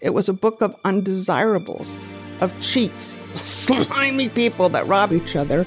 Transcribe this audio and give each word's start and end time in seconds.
It 0.00 0.14
was 0.14 0.30
a 0.30 0.32
book 0.32 0.62
of 0.62 0.74
undesirables, 0.82 1.98
of 2.40 2.58
cheats, 2.62 3.18
slimy 3.34 4.30
people 4.30 4.70
that 4.70 4.86
rob 4.86 5.12
each 5.12 5.36
other, 5.36 5.66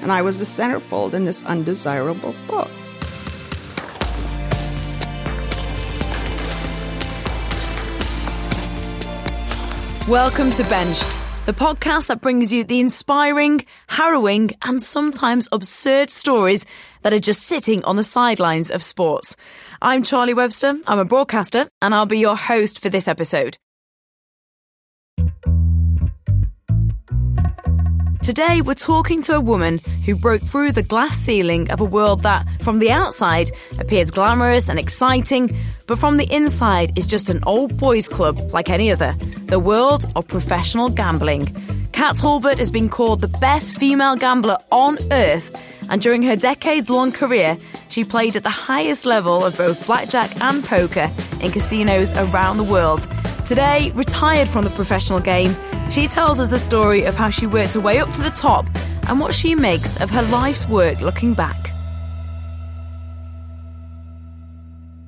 and 0.00 0.10
I 0.10 0.22
was 0.22 0.38
the 0.38 0.46
centerfold 0.46 1.12
in 1.12 1.26
this 1.26 1.44
undesirable 1.44 2.34
book. 2.46 2.70
Welcome 10.08 10.52
to 10.52 10.64
Benched, 10.64 11.06
the 11.44 11.52
podcast 11.52 12.06
that 12.06 12.22
brings 12.22 12.50
you 12.50 12.64
the 12.64 12.80
inspiring, 12.80 13.66
harrowing, 13.88 14.52
and 14.62 14.82
sometimes 14.82 15.50
absurd 15.52 16.08
stories 16.08 16.64
that 17.02 17.12
are 17.12 17.18
just 17.18 17.42
sitting 17.42 17.84
on 17.84 17.96
the 17.96 18.02
sidelines 18.02 18.70
of 18.70 18.82
sports. 18.82 19.36
I'm 19.82 20.02
Charlie 20.02 20.32
Webster, 20.32 20.76
I'm 20.86 20.98
a 20.98 21.04
broadcaster, 21.04 21.68
and 21.82 21.94
I'll 21.94 22.06
be 22.06 22.18
your 22.18 22.36
host 22.36 22.80
for 22.80 22.88
this 22.88 23.06
episode. 23.06 23.58
Today, 28.26 28.60
we're 28.60 28.74
talking 28.74 29.22
to 29.22 29.36
a 29.36 29.40
woman 29.40 29.78
who 30.04 30.16
broke 30.16 30.42
through 30.42 30.72
the 30.72 30.82
glass 30.82 31.16
ceiling 31.16 31.70
of 31.70 31.80
a 31.80 31.84
world 31.84 32.24
that, 32.24 32.44
from 32.60 32.80
the 32.80 32.90
outside, 32.90 33.52
appears 33.78 34.10
glamorous 34.10 34.68
and 34.68 34.80
exciting, 34.80 35.56
but 35.86 36.00
from 36.00 36.16
the 36.16 36.24
inside 36.34 36.98
is 36.98 37.06
just 37.06 37.28
an 37.28 37.38
old 37.46 37.78
boys' 37.78 38.08
club 38.08 38.40
like 38.52 38.68
any 38.68 38.90
other 38.90 39.14
the 39.44 39.60
world 39.60 40.06
of 40.16 40.26
professional 40.26 40.88
gambling. 40.88 41.46
Cat 41.92 42.18
Hulbert 42.18 42.58
has 42.58 42.72
been 42.72 42.88
called 42.88 43.20
the 43.20 43.38
best 43.38 43.76
female 43.76 44.16
gambler 44.16 44.58
on 44.72 44.98
earth, 45.12 45.54
and 45.88 46.02
during 46.02 46.24
her 46.24 46.34
decades 46.34 46.90
long 46.90 47.12
career, 47.12 47.56
she 47.90 48.02
played 48.02 48.34
at 48.34 48.42
the 48.42 48.50
highest 48.50 49.06
level 49.06 49.44
of 49.44 49.56
both 49.56 49.86
blackjack 49.86 50.40
and 50.40 50.64
poker 50.64 51.08
in 51.40 51.52
casinos 51.52 52.12
around 52.14 52.56
the 52.56 52.64
world. 52.64 53.06
Today, 53.46 53.92
retired 53.94 54.48
from 54.48 54.64
the 54.64 54.70
professional 54.70 55.20
game, 55.20 55.54
she 55.88 56.08
tells 56.08 56.40
us 56.40 56.48
the 56.48 56.58
story 56.58 57.04
of 57.04 57.14
how 57.14 57.30
she 57.30 57.46
worked 57.46 57.74
her 57.74 57.80
way 57.80 58.00
up 58.00 58.10
to 58.14 58.22
the 58.22 58.30
top 58.30 58.66
and 59.06 59.20
what 59.20 59.32
she 59.32 59.54
makes 59.54 59.94
of 60.00 60.10
her 60.10 60.22
life's 60.22 60.68
work 60.68 61.00
looking 61.00 61.32
back. 61.32 61.70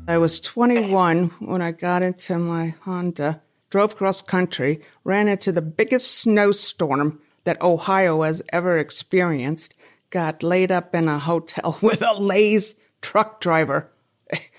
I 0.07 0.19
was 0.19 0.39
21 0.39 1.31
when 1.41 1.61
I 1.61 1.73
got 1.73 2.05
into 2.05 2.39
my 2.39 2.77
Honda, 2.83 3.43
drove 3.71 3.97
cross 3.97 4.23
country, 4.23 4.83
ran 5.03 5.27
into 5.27 5.51
the 5.51 5.61
biggest 5.61 6.19
snowstorm 6.19 7.21
that 7.43 7.61
Ohio 7.61 8.23
has 8.23 8.41
ever 8.53 8.79
experienced, 8.79 9.75
got 10.11 10.45
laid 10.45 10.71
up 10.71 10.95
in 10.95 11.09
a 11.09 11.19
hotel 11.19 11.77
with 11.83 12.03
a 12.03 12.15
Lay's 12.15 12.77
truck 13.03 13.41
driver. 13.41 13.91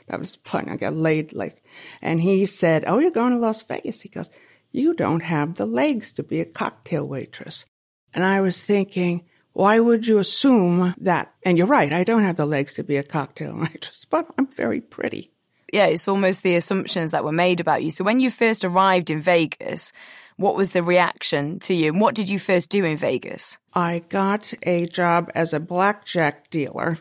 That 0.10 0.20
was 0.20 0.38
fun. 0.44 0.70
I 0.70 0.76
got 0.76 0.96
laid 0.96 1.34
like, 1.34 1.64
and 2.02 2.22
he 2.22 2.46
said, 2.46 2.84
"Oh, 2.86 3.00
you're 3.00 3.12
going 3.12 3.34
to 3.34 3.40
Las 3.40 3.64
Vegas?" 3.64 4.02
He 4.02 4.10
goes, 4.10 4.30
"You 4.72 4.94
don't 4.94 5.22
have 5.22 5.56
the 5.56 5.66
legs 5.66 6.14
to 6.14 6.24
be 6.24 6.42
a 6.42 6.46
cocktail 6.46 7.06
waitress." 7.06 7.66
And 8.14 8.26
I 8.26 8.42
was 8.42 8.64
thinking, 8.64 9.26
why 9.54 9.80
would 9.80 10.08
you 10.08 10.20
assume 10.20 10.94
that? 11.00 11.34
And 11.44 11.58
you're 11.58 11.68
right, 11.68 11.92
I 11.92 12.04
don't 12.04 12.24
have 12.24 12.38
the 12.38 12.46
legs 12.46 12.76
to 12.76 12.84
be 12.84 12.98
a 12.98 13.04
cocktail 13.04 13.56
waitress, 13.60 14.06
but 14.10 14.28
I'm 14.38 14.48
very 14.48 14.82
pretty. 14.82 15.32
Yeah, 15.72 15.86
it's 15.86 16.08
almost 16.08 16.42
the 16.42 16.56
assumptions 16.56 17.12
that 17.12 17.24
were 17.24 17.32
made 17.32 17.60
about 17.60 17.84
you. 17.84 17.92
So 17.92 18.04
when 18.04 18.20
you 18.20 18.32
first 18.32 18.64
arrived 18.64 19.10
in 19.10 19.22
Vegas, 19.22 19.92
what 20.38 20.56
was 20.56 20.72
the 20.72 20.82
reaction 20.82 21.60
to 21.60 21.74
you? 21.74 21.92
And 21.92 22.02
what 22.02 22.16
did 22.16 22.30
you 22.30 22.40
first 22.40 22.70
do 22.70 22.86
in 22.86 22.98
Vegas? 22.98 23.58
I 23.74 24.04
got 24.10 24.54
a 24.64 24.88
job 24.88 25.30
as 25.36 25.54
a 25.54 25.60
blackjack 25.60 26.50
dealer. 26.50 26.98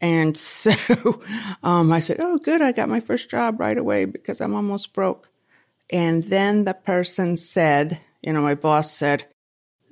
And 0.00 0.36
so 0.36 0.72
um, 1.62 1.92
I 1.92 2.00
said, 2.00 2.20
Oh, 2.20 2.38
good. 2.38 2.62
I 2.62 2.72
got 2.72 2.88
my 2.88 3.00
first 3.00 3.30
job 3.30 3.60
right 3.60 3.76
away 3.76 4.04
because 4.04 4.40
I'm 4.40 4.54
almost 4.54 4.92
broke. 4.92 5.28
And 5.90 6.24
then 6.24 6.64
the 6.64 6.74
person 6.74 7.36
said, 7.36 8.00
You 8.22 8.32
know, 8.32 8.42
my 8.42 8.54
boss 8.54 8.92
said, 8.92 9.26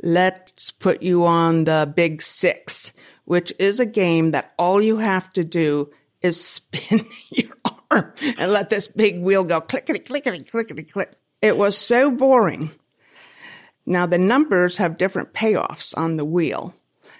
Let's 0.02 0.70
put 0.70 1.02
you 1.02 1.24
on 1.24 1.64
the 1.64 1.90
big 1.94 2.20
six, 2.20 2.92
which 3.24 3.52
is 3.58 3.80
a 3.80 3.86
game 3.86 4.32
that 4.32 4.52
all 4.58 4.82
you 4.82 4.98
have 4.98 5.32
to 5.34 5.44
do 5.44 5.90
is 6.20 6.42
spin 6.44 7.06
your 7.30 7.50
arm 7.90 8.12
and 8.38 8.52
let 8.52 8.70
this 8.70 8.88
big 8.88 9.20
wheel 9.20 9.44
go 9.44 9.60
clickety, 9.60 10.00
clickety, 10.00 10.44
clickety, 10.44 10.82
click. 10.82 11.12
It 11.42 11.56
was 11.56 11.76
so 11.76 12.10
boring. 12.10 12.70
Now 13.84 14.06
the 14.06 14.18
numbers 14.18 14.78
have 14.78 14.98
different 14.98 15.32
payoffs 15.32 15.96
on 15.96 16.16
the 16.16 16.24
wheel 16.24 16.74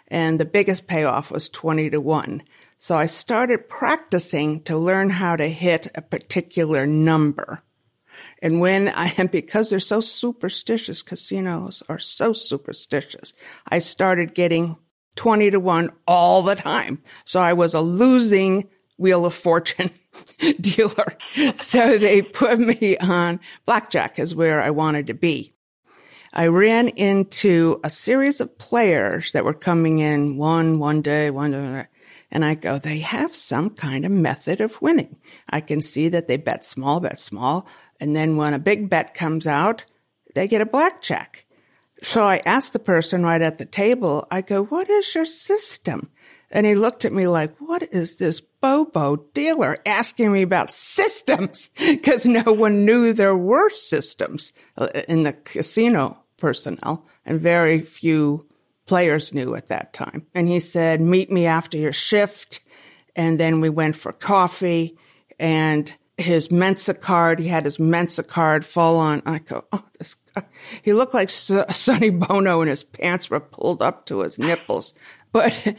and 0.09 0.39
the 0.39 0.45
biggest 0.45 0.87
payoff 0.87 1.31
was 1.31 1.49
20 1.49 1.91
to 1.91 2.01
1. 2.01 2.43
So 2.87 2.97
I 2.97 3.07
started 3.07 3.69
practicing 3.69 4.63
to 4.63 4.79
learn 4.79 5.11
how 5.11 5.35
to 5.35 5.49
hit 5.49 5.89
a 5.97 6.03
particular 6.03 6.87
number. 6.87 7.65
And 8.41 8.61
when 8.61 8.87
I, 8.87 9.13
and 9.19 9.29
because 9.33 9.71
they're 9.71 9.81
so 9.81 10.01
superstitious, 10.01 11.03
casinos 11.03 11.83
are 11.89 11.99
so 11.99 12.33
superstitious, 12.33 13.33
I 13.69 13.81
started 13.81 14.37
getting 14.37 14.77
20 15.17 15.51
to 15.51 15.59
1 15.59 15.91
all 16.07 16.43
the 16.43 16.55
time. 16.55 17.01
So 17.25 17.41
I 17.41 17.55
was 17.55 17.75
a 17.75 17.81
losing 17.81 18.71
Wheel 18.97 19.27
of 19.27 19.35
Fortune 19.35 19.91
dealer. 20.61 21.19
So 21.57 21.99
they 21.99 22.23
put 22.23 22.61
me 22.61 22.97
on 22.99 23.41
blackjack 23.65 24.21
is 24.21 24.33
where 24.33 24.63
I 24.63 24.71
wanted 24.71 25.09
to 25.09 25.15
be. 25.15 25.55
I 26.33 26.47
ran 26.47 26.87
into 26.87 27.81
a 27.83 27.91
series 27.91 28.41
of 28.41 28.59
players 28.59 29.33
that 29.33 29.45
were 29.45 29.55
coming 29.55 29.99
in 29.99 30.37
one, 30.37 30.79
one 30.79 31.03
day, 31.03 31.33
one 31.33 31.51
day. 31.51 31.87
And 32.37 32.45
I 32.45 32.55
go, 32.55 32.79
they 32.79 32.99
have 32.99 33.35
some 33.35 33.71
kind 33.71 34.05
of 34.05 34.11
method 34.11 34.61
of 34.61 34.83
winning. 34.83 35.17
I 35.49 35.63
can 35.63 35.81
see 35.81 36.11
that 36.11 36.29
they 36.29 36.37
bet 36.37 36.67
small, 36.67 37.01
bet 37.01 37.19
small. 37.19 37.67
And 37.99 38.15
then 38.15 38.37
when 38.37 38.53
a 38.53 38.59
big 38.59 38.91
bet 38.91 39.15
comes 39.15 39.47
out, 39.47 39.87
they 40.35 40.47
get 40.47 40.61
a 40.61 40.67
blackjack. 40.67 41.47
So 42.03 42.25
I 42.25 42.43
asked 42.45 42.75
the 42.75 42.79
person 42.79 43.25
right 43.25 43.41
at 43.41 43.57
the 43.57 43.65
table, 43.65 44.29
I 44.31 44.43
go, 44.43 44.65
what 44.65 44.91
is 44.91 45.15
your 45.15 45.25
system? 45.25 46.11
And 46.51 46.67
he 46.67 46.75
looked 46.75 47.07
at 47.07 47.13
me 47.15 47.27
like, 47.27 47.57
what 47.57 47.85
is 47.85 48.19
this 48.19 48.43
Bobo 48.43 49.17
dealer 49.33 49.79
asking 49.87 50.31
me 50.31 50.43
about 50.43 50.75
systems? 50.75 51.71
Because 51.79 52.27
no 52.27 52.53
one 52.53 52.85
knew 52.85 53.15
there 53.15 53.35
were 53.35 53.71
systems 53.71 54.53
uh, 54.77 54.89
in 55.09 55.23
the 55.23 55.33
casino 55.33 56.23
personnel 56.37 57.07
and 57.25 57.41
very 57.41 57.81
few 57.81 58.47
players 58.87 59.35
knew 59.35 59.55
at 59.55 59.69
that 59.69 59.93
time. 59.93 60.27
And 60.35 60.49
he 60.49 60.61
said, 60.61 61.01
meet 61.01 61.31
me 61.31 61.47
after 61.47 61.77
your 61.77 61.93
shift. 61.93 62.61
And 63.15 63.39
then 63.39 63.61
we 63.61 63.69
went 63.69 63.97
for 63.97 64.13
coffee 64.13 64.97
and 65.39 65.93
his 66.17 66.51
Mensa 66.51 66.95
card. 66.95 67.39
He 67.39 67.49
had 67.49 67.65
his 67.65 67.79
Mensa 67.79 68.23
card 68.23 68.65
fall 68.65 68.97
on. 68.97 69.23
I 69.27 69.39
go, 69.41 69.65
oh, 69.73 69.85
this 69.99 70.17
guy. 70.35 70.45
He 70.83 70.93
looked 70.93 71.15
like 71.15 71.31
Sonny 71.31 72.11
Bono 72.11 72.61
and 72.61 72.71
his 72.71 72.85
pants 72.85 73.29
were 73.29 73.41
pulled 73.41 73.83
up 73.83 74.07
to 74.07 74.21
his 74.21 74.39
nipples. 74.39 74.95
But 75.33 75.77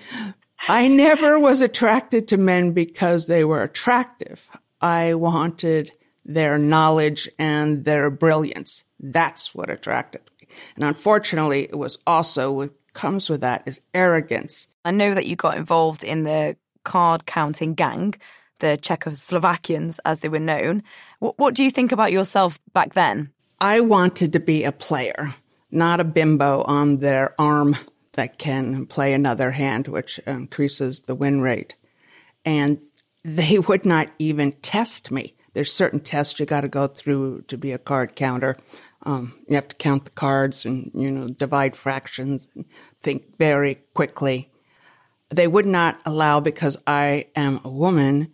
I 0.67 0.87
never 0.87 1.39
was 1.39 1.61
attracted 1.61 2.27
to 2.27 2.37
men 2.37 2.73
because 2.73 3.25
they 3.27 3.43
were 3.43 3.63
attractive. 3.63 4.47
I 4.81 5.15
wanted 5.15 5.91
their 6.25 6.57
knowledge 6.57 7.29
and 7.39 7.85
their 7.85 8.11
brilliance. 8.11 8.83
That's 8.99 9.55
what 9.55 9.69
attracted 9.69 10.21
me. 10.41 10.47
And 10.75 10.83
unfortunately, 10.83 11.63
it 11.63 11.77
was 11.77 11.97
also 12.05 12.51
what 12.51 12.73
comes 12.97 13.29
with 13.29 13.41
that 13.41 13.61
is 13.67 13.79
arrogance. 13.93 14.67
I 14.83 14.91
know 14.91 15.13
that 15.13 15.27
you 15.27 15.35
got 15.35 15.55
involved 15.55 16.03
in 16.03 16.23
the 16.23 16.57
card 16.83 17.27
counting 17.27 17.75
gang, 17.75 18.15
the 18.59 18.79
Czechoslovakians 18.81 19.99
as 20.03 20.19
they 20.19 20.29
were 20.29 20.39
known. 20.39 20.81
What, 21.19 21.37
what 21.37 21.53
do 21.53 21.63
you 21.63 21.69
think 21.69 21.91
about 21.91 22.11
yourself 22.11 22.59
back 22.73 22.93
then? 22.93 23.31
I 23.61 23.81
wanted 23.81 24.33
to 24.33 24.39
be 24.39 24.63
a 24.63 24.71
player, 24.71 25.29
not 25.69 25.99
a 25.99 26.03
bimbo 26.03 26.63
on 26.63 26.97
their 26.97 27.39
arm 27.39 27.75
that 28.13 28.39
can 28.39 28.87
play 28.87 29.13
another 29.13 29.51
hand, 29.51 29.87
which 29.87 30.17
increases 30.25 31.01
the 31.01 31.13
win 31.13 31.41
rate. 31.41 31.75
And 32.45 32.79
they 33.23 33.59
would 33.67 33.85
not 33.85 34.09
even 34.17 34.53
test 34.63 35.11
me. 35.11 35.35
There's 35.53 35.71
certain 35.71 35.99
tests 35.99 36.39
you 36.39 36.47
got 36.47 36.61
to 36.61 36.67
go 36.67 36.87
through 36.87 37.43
to 37.47 37.57
be 37.57 37.73
a 37.73 37.77
card 37.77 38.15
counter. 38.15 38.57
Um, 39.07 39.33
you 39.47 39.55
have 39.55 39.69
to 39.69 39.75
count 39.77 40.03
the 40.03 40.11
cards 40.11 40.65
and, 40.65 40.91
you 40.93 41.09
know, 41.09 41.29
divide 41.29 41.77
fractions 41.77 42.45
and 42.53 42.65
think 42.99 43.37
very 43.37 43.75
quickly. 43.93 44.51
They 45.29 45.47
would 45.47 45.65
not 45.65 45.97
allow, 46.05 46.41
because 46.41 46.75
I 46.85 47.27
am 47.33 47.61
a 47.63 47.69
woman, 47.69 48.33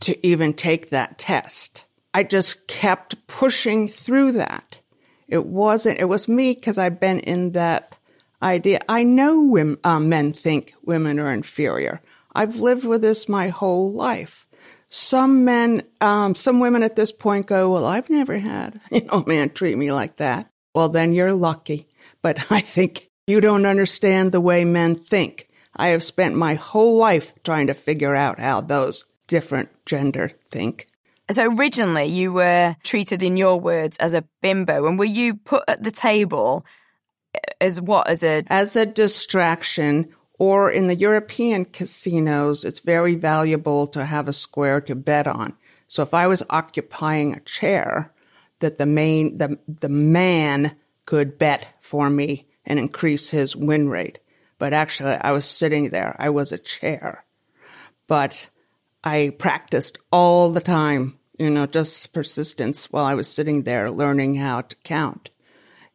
to 0.00 0.26
even 0.26 0.54
take 0.54 0.90
that 0.90 1.18
test. 1.18 1.84
I 2.14 2.22
just 2.22 2.68
kept 2.68 3.26
pushing 3.26 3.88
through 3.88 4.32
that. 4.32 4.78
It 5.26 5.44
wasn't, 5.44 5.98
it 5.98 6.04
was 6.04 6.28
me 6.28 6.54
because 6.54 6.78
I've 6.78 7.00
been 7.00 7.18
in 7.18 7.52
that 7.52 7.96
idea. 8.40 8.78
I 8.88 9.02
know 9.02 9.42
women, 9.42 9.78
uh, 9.82 9.98
men 9.98 10.32
think 10.32 10.72
women 10.84 11.18
are 11.18 11.32
inferior. 11.32 12.00
I've 12.32 12.60
lived 12.60 12.84
with 12.84 13.02
this 13.02 13.28
my 13.28 13.48
whole 13.48 13.92
life. 13.92 14.45
Some 14.88 15.44
men, 15.44 15.82
um, 16.00 16.34
some 16.34 16.60
women 16.60 16.82
at 16.82 16.96
this 16.96 17.12
point 17.12 17.46
go, 17.46 17.70
well, 17.70 17.84
I've 17.84 18.10
never 18.10 18.38
had, 18.38 18.80
you 18.90 19.02
know, 19.02 19.24
a 19.24 19.28
man 19.28 19.50
treat 19.50 19.76
me 19.76 19.92
like 19.92 20.16
that. 20.16 20.50
Well, 20.74 20.88
then 20.88 21.12
you're 21.12 21.34
lucky. 21.34 21.88
But 22.22 22.46
I 22.50 22.60
think 22.60 23.10
you 23.26 23.40
don't 23.40 23.66
understand 23.66 24.32
the 24.32 24.40
way 24.40 24.64
men 24.64 24.96
think. 24.96 25.48
I 25.74 25.88
have 25.88 26.04
spent 26.04 26.34
my 26.34 26.54
whole 26.54 26.96
life 26.96 27.32
trying 27.42 27.66
to 27.66 27.74
figure 27.74 28.14
out 28.14 28.40
how 28.40 28.60
those 28.62 29.04
different 29.26 29.68
gender 29.84 30.32
think. 30.50 30.86
So 31.30 31.44
originally 31.56 32.04
you 32.06 32.32
were 32.32 32.76
treated 32.84 33.22
in 33.22 33.36
your 33.36 33.58
words 33.58 33.96
as 33.98 34.14
a 34.14 34.24
bimbo 34.42 34.86
and 34.86 34.98
were 34.98 35.04
you 35.04 35.34
put 35.34 35.64
at 35.66 35.82
the 35.82 35.90
table 35.90 36.64
as 37.60 37.80
what 37.80 38.08
as 38.08 38.22
a 38.22 38.44
as 38.46 38.76
a 38.76 38.86
distraction 38.86 40.06
or 40.38 40.70
in 40.70 40.86
the 40.86 40.96
European 40.96 41.64
casinos 41.64 42.64
it's 42.64 42.80
very 42.80 43.14
valuable 43.14 43.86
to 43.88 44.04
have 44.04 44.28
a 44.28 44.32
square 44.32 44.80
to 44.82 44.94
bet 44.94 45.26
on. 45.26 45.54
So 45.88 46.02
if 46.02 46.14
I 46.14 46.26
was 46.26 46.42
occupying 46.50 47.34
a 47.34 47.40
chair 47.40 48.12
that 48.60 48.78
the 48.78 48.86
main 48.86 49.38
the 49.38 49.58
the 49.66 49.88
man 49.88 50.76
could 51.04 51.38
bet 51.38 51.68
for 51.80 52.10
me 52.10 52.46
and 52.64 52.78
increase 52.78 53.30
his 53.30 53.54
win 53.54 53.88
rate. 53.88 54.18
But 54.58 54.72
actually 54.72 55.12
I 55.14 55.32
was 55.32 55.44
sitting 55.44 55.90
there. 55.90 56.16
I 56.18 56.30
was 56.30 56.52
a 56.52 56.58
chair. 56.58 57.24
But 58.06 58.48
I 59.04 59.32
practiced 59.38 59.98
all 60.10 60.50
the 60.50 60.60
time, 60.60 61.18
you 61.38 61.50
know, 61.50 61.66
just 61.66 62.12
persistence 62.12 62.90
while 62.90 63.04
I 63.04 63.14
was 63.14 63.28
sitting 63.28 63.62
there 63.62 63.90
learning 63.90 64.34
how 64.34 64.62
to 64.62 64.76
count. 64.82 65.30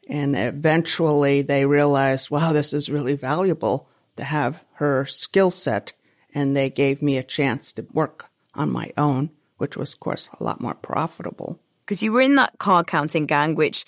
And 0.07 0.35
eventually 0.35 1.41
they 1.41 1.65
realized, 1.65 2.29
wow, 2.29 2.53
this 2.53 2.73
is 2.73 2.89
really 2.89 3.15
valuable 3.15 3.89
have 4.23 4.61
her 4.73 5.05
skill 5.05 5.51
set. 5.51 5.93
And 6.33 6.55
they 6.55 6.69
gave 6.69 7.01
me 7.01 7.17
a 7.17 7.23
chance 7.23 7.73
to 7.73 7.85
work 7.93 8.29
on 8.55 8.71
my 8.71 8.91
own, 8.97 9.31
which 9.57 9.75
was, 9.75 9.93
of 9.93 9.99
course, 9.99 10.29
a 10.39 10.43
lot 10.43 10.61
more 10.61 10.75
profitable. 10.75 11.59
Because 11.85 12.01
you 12.01 12.11
were 12.11 12.21
in 12.21 12.35
that 12.35 12.57
card 12.57 12.87
counting 12.87 13.25
gang, 13.25 13.55
which 13.55 13.85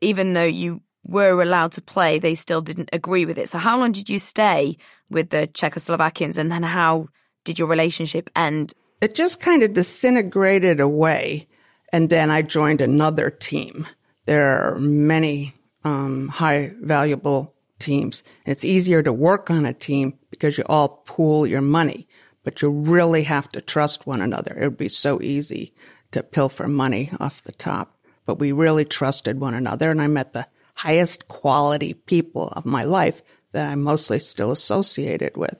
even 0.00 0.32
though 0.32 0.42
you 0.42 0.80
were 1.04 1.40
allowed 1.40 1.72
to 1.72 1.82
play, 1.82 2.18
they 2.18 2.34
still 2.34 2.60
didn't 2.60 2.90
agree 2.92 3.24
with 3.24 3.38
it. 3.38 3.48
So, 3.48 3.58
how 3.58 3.78
long 3.78 3.92
did 3.92 4.08
you 4.08 4.18
stay 4.18 4.76
with 5.10 5.30
the 5.30 5.46
Czechoslovakians, 5.46 6.38
and 6.38 6.50
then 6.50 6.62
how 6.62 7.08
did 7.44 7.58
your 7.58 7.68
relationship 7.68 8.30
end? 8.34 8.74
It 9.00 9.14
just 9.14 9.40
kind 9.40 9.62
of 9.62 9.74
disintegrated 9.74 10.80
away. 10.80 11.46
And 11.92 12.10
then 12.10 12.30
I 12.30 12.42
joined 12.42 12.80
another 12.80 13.30
team. 13.30 13.86
There 14.26 14.74
are 14.74 14.78
many 14.78 15.54
um, 15.84 16.28
high 16.28 16.72
valuable 16.80 17.53
teams. 17.84 18.24
It's 18.46 18.64
easier 18.64 19.02
to 19.02 19.12
work 19.12 19.50
on 19.50 19.66
a 19.66 19.74
team 19.74 20.18
because 20.30 20.56
you 20.56 20.64
all 20.66 21.02
pool 21.04 21.46
your 21.46 21.60
money, 21.60 22.08
but 22.42 22.62
you 22.62 22.70
really 22.70 23.24
have 23.24 23.50
to 23.52 23.60
trust 23.60 24.06
one 24.06 24.20
another. 24.20 24.56
It 24.56 24.64
would 24.64 24.78
be 24.78 24.88
so 24.88 25.20
easy 25.20 25.74
to 26.12 26.22
pilfer 26.22 26.66
money 26.66 27.10
off 27.20 27.42
the 27.42 27.52
top, 27.52 27.98
but 28.24 28.38
we 28.38 28.52
really 28.52 28.84
trusted 28.84 29.38
one 29.38 29.54
another. 29.54 29.90
And 29.90 30.00
I 30.00 30.06
met 30.06 30.32
the 30.32 30.46
highest 30.74 31.28
quality 31.28 31.94
people 31.94 32.48
of 32.48 32.64
my 32.64 32.84
life 32.84 33.22
that 33.52 33.70
I'm 33.70 33.82
mostly 33.82 34.18
still 34.18 34.50
associated 34.50 35.36
with. 35.36 35.56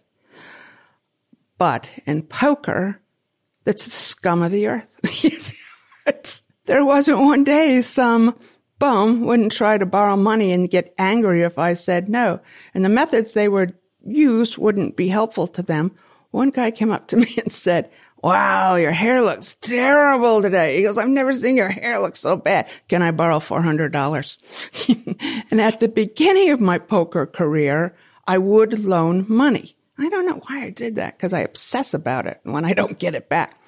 But 1.59 1.91
in 2.07 2.23
poker, 2.23 3.01
that's 3.65 3.85
the 3.85 3.91
scum 3.91 4.43
of 4.43 4.51
the 4.51 4.67
earth. 4.67 4.87
there 6.67 6.85
wasn't 6.85 7.21
one 7.21 7.45
day 7.45 7.81
some 7.83 8.39
bum 8.79 9.23
wouldn't 9.23 9.53
try 9.53 9.79
to 9.79 9.87
borrow 9.87 10.17
money 10.17 10.53
and 10.53 10.71
get 10.71 10.95
angry 10.99 11.43
if 11.43 11.59
I 11.59 11.75
said 11.75 12.09
no. 12.09 12.41
And 12.75 12.85
the 12.85 12.89
methods 12.89 13.33
they 13.33 13.49
would 13.49 13.75
use 14.05 14.59
wouldn't 14.59 14.97
be 14.97 15.09
helpful 15.09 15.47
to 15.49 15.63
them. 15.63 15.93
One 16.31 16.51
guy 16.51 16.71
came 16.71 16.91
up 16.91 17.09
to 17.09 17.17
me 17.17 17.35
and 17.39 17.53
said, 17.53 17.91
Wow, 18.23 18.77
your 18.77 18.93
hair 18.93 19.21
looks 19.21 19.55
terrible 19.55 20.41
today. 20.41 20.79
He 20.79 20.83
goes, 20.83 20.97
I've 20.97 21.09
never 21.09 21.35
seen 21.35 21.59
your 21.59 21.69
hair 21.69 21.99
look 21.99 22.17
so 22.17 22.39
bad. 22.39 22.71
Can 22.89 23.03
I 23.03 23.11
borrow 23.11 23.39
$400? 23.39 25.45
and 25.51 25.61
at 25.61 25.79
the 25.79 25.89
beginning 25.89 26.49
of 26.49 26.59
my 26.59 26.79
poker 26.79 27.27
career, 27.27 27.95
I 28.27 28.39
would 28.39 28.83
loan 28.83 29.27
money. 29.29 29.77
I 29.99 30.09
don't 30.09 30.25
know 30.25 30.41
why 30.47 30.65
I 30.65 30.71
did 30.71 30.97
that 30.97 31.19
because 31.19 31.35
I 31.35 31.41
obsess 31.41 31.93
about 31.93 32.27
it 32.27 32.41
when 32.45 32.65
I 32.65 32.73
don't 32.73 32.99
get 32.99 33.15
it 33.15 33.29
back. 33.29 33.61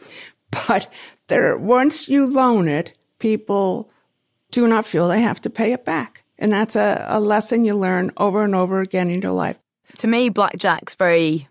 But 0.50 0.90
there, 1.28 1.58
once 1.58 2.08
you 2.08 2.26
loan 2.26 2.66
it, 2.66 2.96
people 3.18 3.90
do 4.56 4.66
not 4.66 4.86
feel 4.86 5.06
they 5.06 5.20
have 5.20 5.42
to 5.42 5.50
pay 5.50 5.74
it 5.74 5.84
back. 5.84 6.24
And 6.38 6.50
that's 6.50 6.76
a, 6.76 7.04
a 7.10 7.20
lesson 7.20 7.66
you 7.66 7.74
learn 7.74 8.10
over 8.16 8.42
and 8.42 8.54
over 8.54 8.80
again 8.80 9.10
in 9.10 9.20
your 9.20 9.32
life. 9.32 9.58
To 9.96 10.06
me, 10.06 10.30
blackjack's 10.30 10.94
very 10.94 11.46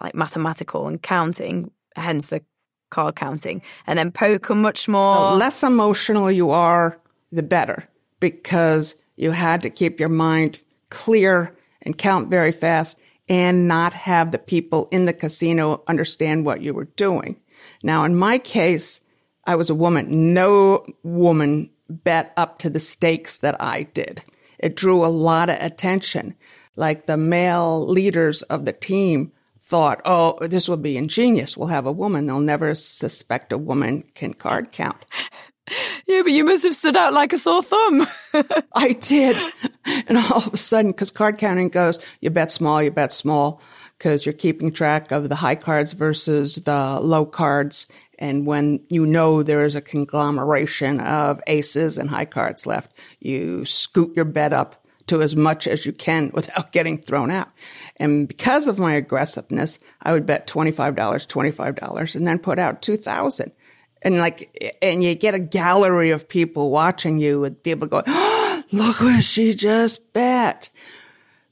like 0.00 0.14
mathematical 0.14 0.86
and 0.86 1.02
counting, 1.02 1.70
hence 1.96 2.28
the 2.28 2.42
card 2.90 3.14
counting. 3.14 3.60
And 3.86 3.98
then 3.98 4.10
poker 4.10 4.54
much 4.54 4.88
more. 4.88 5.32
The 5.32 5.36
less 5.36 5.62
emotional 5.62 6.30
you 6.30 6.48
are, 6.48 6.98
the 7.30 7.42
better 7.42 7.86
because 8.20 8.94
you 9.16 9.32
had 9.32 9.60
to 9.60 9.68
keep 9.68 10.00
your 10.00 10.08
mind 10.08 10.62
clear 10.88 11.54
and 11.82 11.98
count 11.98 12.30
very 12.30 12.52
fast 12.52 12.96
and 13.28 13.68
not 13.68 13.92
have 13.92 14.32
the 14.32 14.38
people 14.38 14.88
in 14.90 15.04
the 15.04 15.12
casino 15.12 15.82
understand 15.88 16.46
what 16.46 16.62
you 16.62 16.72
were 16.72 16.88
doing. 16.96 17.36
Now, 17.82 18.04
in 18.04 18.16
my 18.16 18.38
case, 18.38 19.02
I 19.44 19.56
was 19.56 19.68
a 19.68 19.74
woman. 19.74 20.32
No 20.32 20.86
woman 21.02 21.70
bet 21.88 22.32
up 22.36 22.58
to 22.60 22.70
the 22.70 22.80
stakes 22.80 23.38
that 23.38 23.60
I 23.60 23.84
did. 23.84 24.22
It 24.58 24.76
drew 24.76 25.04
a 25.04 25.08
lot 25.08 25.50
of 25.50 25.56
attention. 25.60 26.34
Like 26.76 27.06
the 27.06 27.16
male 27.16 27.86
leaders 27.86 28.42
of 28.42 28.64
the 28.64 28.72
team 28.72 29.32
thought, 29.60 30.00
oh, 30.04 30.38
this 30.46 30.68
will 30.68 30.76
be 30.76 30.96
ingenious. 30.96 31.56
We'll 31.56 31.68
have 31.68 31.86
a 31.86 31.92
woman. 31.92 32.26
They'll 32.26 32.40
never 32.40 32.74
suspect 32.74 33.52
a 33.52 33.58
woman 33.58 34.04
can 34.14 34.34
card 34.34 34.72
count. 34.72 35.04
Yeah, 36.06 36.22
but 36.22 36.30
you 36.30 36.44
must 36.44 36.62
have 36.62 36.76
stood 36.76 36.96
out 36.96 37.12
like 37.12 37.32
a 37.32 37.38
sore 37.38 37.60
thumb. 37.60 38.06
I 38.74 38.92
did. 38.92 39.36
And 40.06 40.16
all 40.16 40.46
of 40.46 40.54
a 40.54 40.56
sudden, 40.56 40.92
because 40.92 41.10
card 41.10 41.38
counting 41.38 41.70
goes, 41.70 41.98
you 42.20 42.30
bet 42.30 42.52
small, 42.52 42.80
you 42.80 42.92
bet 42.92 43.12
small, 43.12 43.60
because 43.98 44.24
you're 44.24 44.32
keeping 44.32 44.70
track 44.70 45.10
of 45.10 45.28
the 45.28 45.34
high 45.34 45.56
cards 45.56 45.92
versus 45.92 46.54
the 46.54 47.00
low 47.00 47.26
cards. 47.26 47.86
And 48.18 48.46
when 48.46 48.80
you 48.88 49.06
know 49.06 49.42
there 49.42 49.64
is 49.64 49.74
a 49.74 49.80
conglomeration 49.80 51.00
of 51.00 51.40
aces 51.46 51.98
and 51.98 52.08
high 52.08 52.24
cards 52.24 52.66
left, 52.66 52.96
you 53.20 53.64
scoot 53.64 54.14
your 54.16 54.24
bet 54.24 54.52
up 54.52 54.86
to 55.06 55.22
as 55.22 55.36
much 55.36 55.68
as 55.68 55.86
you 55.86 55.92
can 55.92 56.30
without 56.34 56.72
getting 56.72 56.98
thrown 56.98 57.30
out. 57.30 57.48
And 57.96 58.26
because 58.26 58.68
of 58.68 58.78
my 58.78 58.94
aggressiveness, 58.94 59.78
I 60.02 60.12
would 60.12 60.26
bet 60.26 60.46
$25, 60.46 60.94
$25 60.94 62.14
and 62.14 62.26
then 62.26 62.38
put 62.38 62.58
out 62.58 62.82
2000 62.82 63.52
and 64.02 64.18
like, 64.18 64.76
and 64.82 65.02
you 65.02 65.14
get 65.14 65.34
a 65.34 65.40
gallery 65.40 66.10
of 66.10 66.28
people 66.28 66.70
watching 66.70 67.18
you 67.18 67.40
with 67.40 67.62
people 67.62 67.88
going, 67.88 68.04
oh, 68.06 68.62
look 68.72 69.00
what 69.00 69.24
she 69.24 69.54
just 69.54 70.12
bet. 70.12 70.70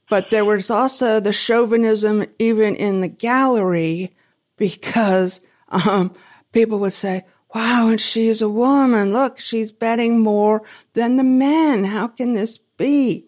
But 0.09 0.29
there 0.31 0.45
was 0.45 0.69
also 0.69 1.19
the 1.19 1.33
chauvinism 1.33 2.25
even 2.39 2.75
in 2.75 3.01
the 3.01 3.07
gallery 3.07 4.15
because, 4.55 5.41
um, 5.69 6.13
people 6.55 6.79
would 6.79 6.93
say, 6.93 7.23
wow, 7.53 7.89
and 7.89 8.01
she's 8.01 8.41
a 8.41 8.49
woman. 8.49 9.13
Look, 9.13 9.39
she's 9.39 9.71
betting 9.71 10.19
more 10.19 10.63
than 10.93 11.17
the 11.17 11.23
men. 11.23 11.83
How 11.83 12.07
can 12.07 12.33
this 12.33 12.57
be? 12.57 13.27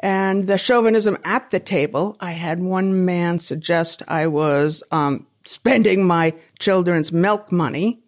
And 0.00 0.46
the 0.46 0.58
chauvinism 0.58 1.16
at 1.24 1.50
the 1.50 1.60
table, 1.60 2.18
I 2.20 2.32
had 2.32 2.60
one 2.60 3.06
man 3.06 3.38
suggest 3.38 4.02
I 4.06 4.26
was, 4.26 4.82
um, 4.90 5.26
spending 5.46 6.06
my 6.06 6.34
children's 6.58 7.10
milk 7.10 7.50
money 7.50 8.02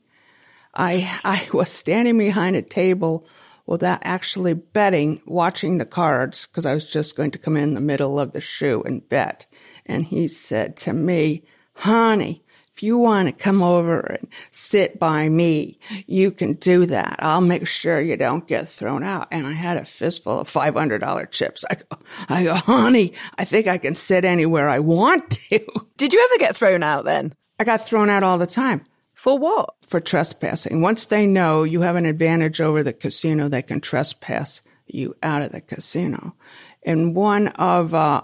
I, 0.78 1.20
I 1.24 1.48
was 1.52 1.70
standing 1.70 2.16
behind 2.16 2.56
a 2.56 2.62
table 2.62 3.26
without 3.66 3.98
actually 4.02 4.54
betting, 4.54 5.20
watching 5.26 5.76
the 5.76 5.84
cards, 5.84 6.46
because 6.46 6.64
I 6.64 6.72
was 6.72 6.90
just 6.90 7.16
going 7.16 7.32
to 7.32 7.38
come 7.38 7.56
in 7.56 7.74
the 7.74 7.82
middle 7.82 8.18
of 8.18 8.32
the 8.32 8.40
shoe 8.40 8.82
and 8.86 9.06
bet. 9.06 9.44
And 9.84 10.04
he 10.04 10.26
said 10.28 10.76
to 10.78 10.94
me, 10.94 11.44
honey, 11.74 12.44
if 12.78 12.84
you 12.84 12.96
want 12.96 13.26
to 13.26 13.32
come 13.32 13.60
over 13.60 13.98
and 13.98 14.28
sit 14.52 15.00
by 15.00 15.28
me, 15.28 15.80
you 16.06 16.30
can 16.30 16.52
do 16.52 16.86
that. 16.86 17.16
I'll 17.18 17.40
make 17.40 17.66
sure 17.66 18.00
you 18.00 18.16
don't 18.16 18.46
get 18.46 18.68
thrown 18.68 19.02
out. 19.02 19.26
And 19.32 19.48
I 19.48 19.52
had 19.52 19.78
a 19.78 19.84
fistful 19.84 20.38
of 20.38 20.48
$500 20.48 21.30
chips. 21.32 21.64
I 21.68 21.74
go, 21.74 21.98
I 22.28 22.44
go, 22.44 22.54
honey, 22.54 23.14
I 23.36 23.44
think 23.44 23.66
I 23.66 23.78
can 23.78 23.96
sit 23.96 24.24
anywhere 24.24 24.68
I 24.68 24.78
want 24.78 25.28
to. 25.30 25.58
Did 25.96 26.12
you 26.12 26.24
ever 26.24 26.38
get 26.38 26.54
thrown 26.54 26.84
out 26.84 27.04
then? 27.04 27.34
I 27.58 27.64
got 27.64 27.84
thrown 27.84 28.10
out 28.10 28.22
all 28.22 28.38
the 28.38 28.46
time. 28.46 28.84
For 29.12 29.36
what? 29.36 29.74
For 29.88 29.98
trespassing. 29.98 30.80
Once 30.80 31.06
they 31.06 31.26
know 31.26 31.64
you 31.64 31.80
have 31.80 31.96
an 31.96 32.06
advantage 32.06 32.60
over 32.60 32.84
the 32.84 32.92
casino, 32.92 33.48
they 33.48 33.62
can 33.62 33.80
trespass 33.80 34.62
you 34.86 35.16
out 35.20 35.42
of 35.42 35.50
the 35.50 35.60
casino. 35.60 36.36
And 36.84 37.16
one 37.16 37.48
of, 37.48 37.92
uh, 37.92 38.22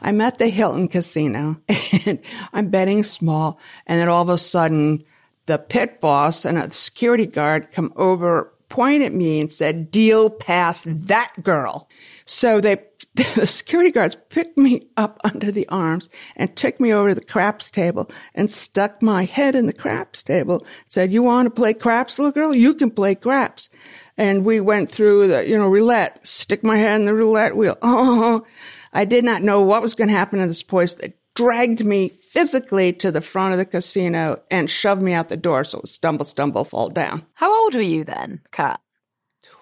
I'm 0.00 0.20
at 0.20 0.38
the 0.38 0.48
Hilton 0.48 0.88
Casino 0.88 1.56
and 2.06 2.20
I'm 2.52 2.68
betting 2.70 3.02
small. 3.04 3.58
And 3.86 4.00
then 4.00 4.08
all 4.08 4.22
of 4.22 4.28
a 4.28 4.38
sudden, 4.38 5.04
the 5.46 5.58
pit 5.58 6.00
boss 6.00 6.44
and 6.44 6.58
a 6.58 6.72
security 6.72 7.26
guard 7.26 7.70
come 7.70 7.92
over, 7.96 8.52
point 8.68 9.02
at 9.02 9.12
me 9.12 9.40
and 9.40 9.52
said, 9.52 9.90
deal 9.90 10.28
past 10.28 10.84
that 11.06 11.32
girl. 11.42 11.88
So 12.24 12.60
they, 12.60 12.82
the 13.14 13.46
security 13.46 13.92
guards 13.92 14.16
picked 14.28 14.58
me 14.58 14.88
up 14.96 15.20
under 15.24 15.50
the 15.50 15.68
arms 15.68 16.08
and 16.34 16.54
took 16.54 16.80
me 16.80 16.92
over 16.92 17.10
to 17.10 17.14
the 17.14 17.24
craps 17.24 17.70
table 17.70 18.10
and 18.34 18.50
stuck 18.50 19.00
my 19.02 19.24
head 19.24 19.54
in 19.54 19.66
the 19.66 19.72
craps 19.72 20.22
table. 20.22 20.66
Said, 20.88 21.12
you 21.12 21.22
want 21.22 21.46
to 21.46 21.50
play 21.50 21.74
craps, 21.74 22.18
little 22.18 22.32
girl? 22.32 22.54
You 22.54 22.74
can 22.74 22.90
play 22.90 23.14
craps. 23.14 23.70
And 24.18 24.44
we 24.44 24.60
went 24.60 24.90
through 24.90 25.28
the, 25.28 25.46
you 25.46 25.56
know, 25.56 25.68
roulette, 25.68 26.26
stick 26.26 26.64
my 26.64 26.78
head 26.78 27.00
in 27.00 27.06
the 27.06 27.14
roulette 27.14 27.56
wheel. 27.56 27.78
Oh, 27.82 28.44
I 28.92 29.04
did 29.04 29.24
not 29.24 29.42
know 29.42 29.62
what 29.62 29.82
was 29.82 29.94
going 29.94 30.08
to 30.08 30.14
happen 30.14 30.38
to 30.38 30.46
this 30.46 30.62
place. 30.62 30.94
They 30.94 31.14
dragged 31.34 31.84
me 31.84 32.08
physically 32.08 32.92
to 32.94 33.10
the 33.10 33.20
front 33.20 33.52
of 33.52 33.58
the 33.58 33.64
casino 33.64 34.42
and 34.50 34.70
shoved 34.70 35.02
me 35.02 35.12
out 35.12 35.28
the 35.28 35.36
door. 35.36 35.64
So 35.64 35.78
it 35.78 35.82
was 35.82 35.92
stumble, 35.92 36.24
stumble, 36.24 36.64
fall 36.64 36.88
down. 36.88 37.24
How 37.34 37.64
old 37.64 37.74
were 37.74 37.80
you 37.80 38.04
then, 38.04 38.40
Cat? 38.50 38.80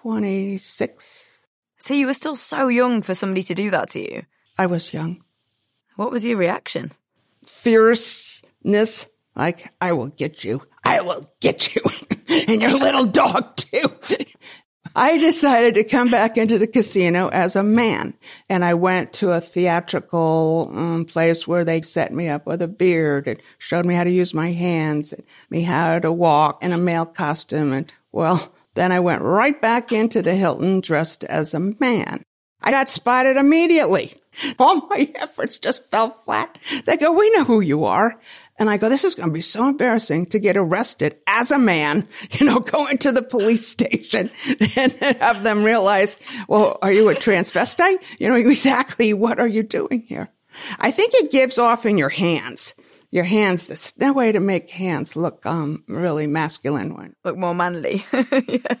26. 0.01 1.29
So 1.77 1.93
you 1.93 2.07
were 2.07 2.13
still 2.13 2.35
so 2.35 2.67
young 2.67 3.01
for 3.01 3.13
somebody 3.13 3.43
to 3.43 3.55
do 3.55 3.69
that 3.71 3.89
to 3.91 3.99
you. 3.99 4.23
I 4.57 4.65
was 4.67 4.93
young. 4.93 5.23
What 5.95 6.11
was 6.11 6.25
your 6.25 6.37
reaction? 6.37 6.91
Fierceness. 7.45 9.07
Like, 9.35 9.73
I 9.81 9.91
will 9.93 10.07
get 10.07 10.43
you. 10.43 10.61
I 10.83 11.01
will 11.01 11.29
get 11.41 11.75
you. 11.75 11.81
and 12.27 12.61
your 12.61 12.77
little 12.77 13.05
dog 13.05 13.55
too. 13.57 13.91
I 14.97 15.17
decided 15.17 15.73
to 15.73 15.83
come 15.83 16.09
back 16.09 16.37
into 16.37 16.57
the 16.57 16.67
casino 16.67 17.27
as 17.27 17.57
a 17.57 17.63
man. 17.63 18.13
And 18.47 18.63
I 18.63 18.75
went 18.75 19.11
to 19.13 19.31
a 19.31 19.41
theatrical 19.41 20.71
um, 20.73 21.05
place 21.05 21.45
where 21.45 21.65
they 21.65 21.81
set 21.81 22.13
me 22.13 22.29
up 22.29 22.45
with 22.45 22.61
a 22.61 22.67
beard 22.69 23.27
and 23.27 23.41
showed 23.57 23.85
me 23.85 23.93
how 23.93 24.05
to 24.05 24.09
use 24.09 24.33
my 24.33 24.53
hands 24.53 25.11
and 25.11 25.23
me 25.49 25.63
how 25.63 25.99
to 25.99 26.11
walk 26.13 26.63
in 26.63 26.71
a 26.71 26.77
male 26.77 27.05
costume. 27.05 27.73
And 27.73 27.91
well, 28.13 28.53
then 28.75 28.93
I 28.93 29.01
went 29.01 29.21
right 29.21 29.59
back 29.61 29.91
into 29.91 30.21
the 30.21 30.35
Hilton 30.35 30.79
dressed 30.79 31.25
as 31.25 31.53
a 31.53 31.59
man. 31.59 32.23
I 32.61 32.71
got 32.71 32.89
spotted 32.89 33.35
immediately. 33.35 34.13
All 34.57 34.87
my 34.87 35.11
efforts 35.15 35.59
just 35.59 35.89
fell 35.89 36.09
flat. 36.09 36.57
They 36.85 36.97
go, 36.97 37.11
we 37.11 37.29
know 37.31 37.43
who 37.43 37.59
you 37.59 37.83
are. 37.85 38.19
And 38.57 38.69
I 38.69 38.77
go, 38.77 38.87
this 38.87 39.03
is 39.03 39.15
going 39.15 39.29
to 39.29 39.33
be 39.33 39.41
so 39.41 39.67
embarrassing 39.67 40.27
to 40.27 40.39
get 40.39 40.55
arrested 40.55 41.17
as 41.27 41.51
a 41.51 41.59
man, 41.59 42.07
you 42.31 42.45
know, 42.45 42.59
go 42.59 42.87
into 42.87 43.11
the 43.11 43.21
police 43.21 43.67
station 43.67 44.31
and 44.75 44.93
have 44.93 45.43
them 45.43 45.63
realize, 45.63 46.17
well, 46.47 46.77
are 46.81 46.91
you 46.91 47.09
a 47.09 47.15
transvestite? 47.15 47.97
You 48.19 48.29
know, 48.29 48.35
exactly 48.35 49.13
what 49.13 49.39
are 49.39 49.47
you 49.47 49.63
doing 49.63 50.03
here? 50.07 50.29
I 50.79 50.91
think 50.91 51.13
it 51.13 51.31
gives 51.31 51.57
off 51.57 51.85
in 51.85 51.97
your 51.97 52.09
hands. 52.09 52.73
Your 53.11 53.25
hands, 53.25 53.67
there's 53.67 53.93
no 53.97 54.13
way 54.13 54.31
to 54.31 54.39
make 54.39 54.69
hands 54.69 55.15
look 55.15 55.45
um, 55.45 55.83
really 55.87 56.27
masculine. 56.27 57.15
Look 57.23 57.37
more 57.37 57.53
manly. 57.53 58.05
yeah. 58.13 58.75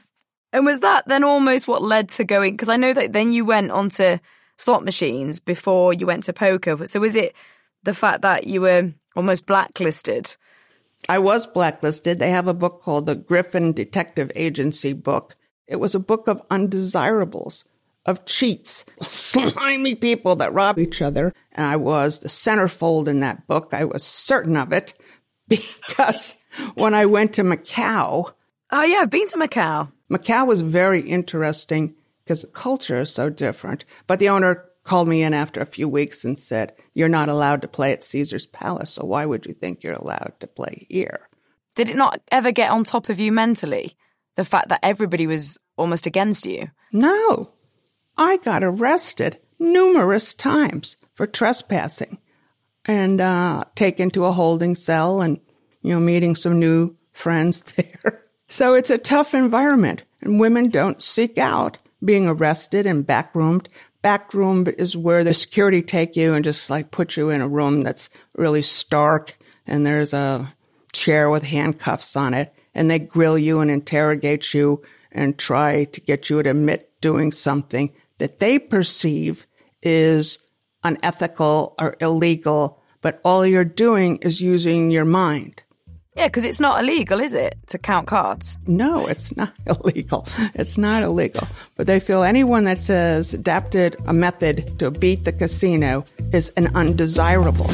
And 0.51 0.65
was 0.65 0.79
that 0.81 1.07
then 1.07 1.23
almost 1.23 1.67
what 1.67 1.81
led 1.81 2.09
to 2.09 2.23
going? 2.23 2.53
Because 2.53 2.69
I 2.69 2.77
know 2.77 2.93
that 2.93 3.11
then 3.11 3.33
you 3.33 3.43
went 3.43 3.71
onto 3.71 4.19
slot 4.57 4.85
machines 4.85 5.39
before 5.39 5.93
you 5.93 6.05
went 6.05 6.23
to 6.25 6.33
poker. 6.33 6.87
So 6.87 7.01
was 7.01 7.15
it 7.15 7.35
the 7.85 7.93
fact 7.93 8.21
that 8.21 8.47
you 8.47 8.61
were 8.61 8.93
almost 9.15 9.45
blacklisted. 9.45 10.35
I 11.07 11.19
was 11.19 11.45
blacklisted. 11.45 12.19
They 12.19 12.31
have 12.31 12.47
a 12.47 12.53
book 12.53 12.81
called 12.81 13.05
the 13.05 13.15
Griffin 13.15 13.73
Detective 13.73 14.31
Agency 14.35 14.93
book. 14.93 15.35
It 15.67 15.77
was 15.77 15.95
a 15.95 15.99
book 15.99 16.27
of 16.27 16.41
undesirables, 16.49 17.65
of 18.05 18.25
cheats, 18.25 18.85
slimy 19.01 19.95
people 19.95 20.35
that 20.37 20.53
rob 20.53 20.79
each 20.79 21.01
other. 21.01 21.33
And 21.51 21.65
I 21.65 21.75
was 21.75 22.19
the 22.19 22.27
centerfold 22.27 23.07
in 23.07 23.21
that 23.21 23.47
book. 23.47 23.69
I 23.71 23.85
was 23.85 24.03
certain 24.03 24.57
of 24.57 24.73
it 24.73 24.93
because 25.47 26.35
when 26.73 26.93
I 26.93 27.05
went 27.05 27.33
to 27.33 27.43
Macau. 27.43 28.31
Oh, 28.71 28.83
yeah, 28.83 28.99
I've 29.01 29.09
been 29.09 29.27
to 29.27 29.37
Macau. 29.37 29.91
Macau 30.11 30.47
was 30.47 30.61
very 30.61 31.01
interesting 31.01 31.95
because 32.23 32.41
the 32.41 32.47
culture 32.47 33.01
is 33.01 33.11
so 33.11 33.29
different. 33.29 33.85
But 34.07 34.19
the 34.19 34.29
owner 34.29 34.65
called 34.85 35.07
me 35.07 35.23
in 35.23 35.33
after 35.33 35.59
a 35.59 35.65
few 35.65 35.89
weeks 35.89 36.23
and 36.23 36.39
said, 36.39 36.73
You're 36.93 37.09
not 37.09 37.27
allowed 37.27 37.61
to 37.63 37.67
play 37.67 37.91
at 37.91 38.03
Caesar's 38.03 38.45
Palace, 38.45 38.91
so 38.91 39.05
why 39.05 39.25
would 39.25 39.45
you 39.45 39.53
think 39.53 39.83
you're 39.83 39.93
allowed 39.93 40.33
to 40.39 40.47
play 40.47 40.85
here? 40.89 41.27
Did 41.75 41.89
it 41.89 41.97
not 41.97 42.21
ever 42.31 42.51
get 42.51 42.71
on 42.71 42.85
top 42.85 43.09
of 43.09 43.19
you 43.19 43.31
mentally? 43.31 43.97
The 44.35 44.45
fact 44.45 44.69
that 44.69 44.79
everybody 44.83 45.27
was 45.27 45.57
almost 45.75 46.05
against 46.05 46.45
you? 46.45 46.69
No. 46.93 47.49
I 48.17 48.37
got 48.37 48.63
arrested 48.63 49.39
numerous 49.59 50.33
times 50.33 50.95
for 51.15 51.27
trespassing 51.27 52.19
and 52.85 53.19
uh, 53.19 53.65
taken 53.75 54.09
to 54.11 54.25
a 54.25 54.31
holding 54.31 54.75
cell 54.75 55.21
and, 55.21 55.39
you 55.81 55.93
know, 55.93 55.99
meeting 55.99 56.35
some 56.35 56.59
new 56.59 56.95
friends 57.11 57.59
there. 57.75 58.23
So 58.47 58.75
it's 58.75 58.91
a 58.91 58.97
tough 58.97 59.33
environment, 59.33 60.03
and 60.21 60.39
women 60.39 60.69
don't 60.69 61.01
seek 61.01 61.37
out 61.37 61.79
being 62.03 62.27
arrested 62.27 62.85
and 62.85 63.05
backroomed 63.05 63.67
back 64.05 64.35
room 64.35 64.67
is 64.77 64.95
where 64.95 65.23
the 65.23 65.33
security 65.33 65.81
take 65.81 66.15
you 66.15 66.35
and 66.35 66.45
just 66.45 66.69
like 66.69 66.91
put 66.91 67.17
you 67.17 67.31
in 67.31 67.41
a 67.41 67.47
room 67.47 67.81
that's 67.81 68.07
really 68.35 68.61
stark 68.61 69.35
and 69.65 69.83
there's 69.83 70.13
a 70.13 70.53
chair 70.93 71.27
with 71.27 71.41
handcuffs 71.41 72.15
on 72.15 72.35
it 72.35 72.53
and 72.75 72.87
they 72.87 72.99
grill 72.99 73.35
you 73.35 73.61
and 73.61 73.71
interrogate 73.71 74.53
you 74.53 74.79
and 75.11 75.39
try 75.39 75.85
to 75.85 75.99
get 76.01 76.29
you 76.29 76.43
to 76.43 76.51
admit 76.51 76.91
doing 77.01 77.31
something 77.31 77.91
that 78.19 78.37
they 78.37 78.59
perceive 78.59 79.47
is 79.81 80.37
unethical 80.83 81.73
or 81.79 81.97
illegal, 81.99 82.79
but 83.01 83.19
all 83.25 83.43
you're 83.43 83.65
doing 83.65 84.17
is 84.17 84.39
using 84.39 84.91
your 84.91 85.03
mind. 85.05 85.63
Yeah, 86.15 86.27
because 86.27 86.45
it's 86.45 86.61
not 86.61 86.79
illegal, 86.81 87.19
is 87.19 87.33
it, 87.33 87.55
to 87.67 87.77
count 87.77 88.07
cards? 88.07 88.57
No, 88.67 89.05
it's 89.05 89.35
not 89.35 89.51
illegal. 89.65 90.25
It's 90.53 90.77
not 90.77 91.03
illegal. 91.03 91.45
But 91.75 91.87
they 91.87 91.99
feel 91.99 92.23
anyone 92.23 92.63
that 92.63 92.77
says 92.77 93.33
adapted 93.33 93.97
a 94.07 94.13
method 94.13 94.79
to 94.79 94.91
beat 94.91 95.25
the 95.25 95.33
casino 95.33 96.05
is 96.31 96.49
an 96.55 96.73
undesirable. 96.75 97.69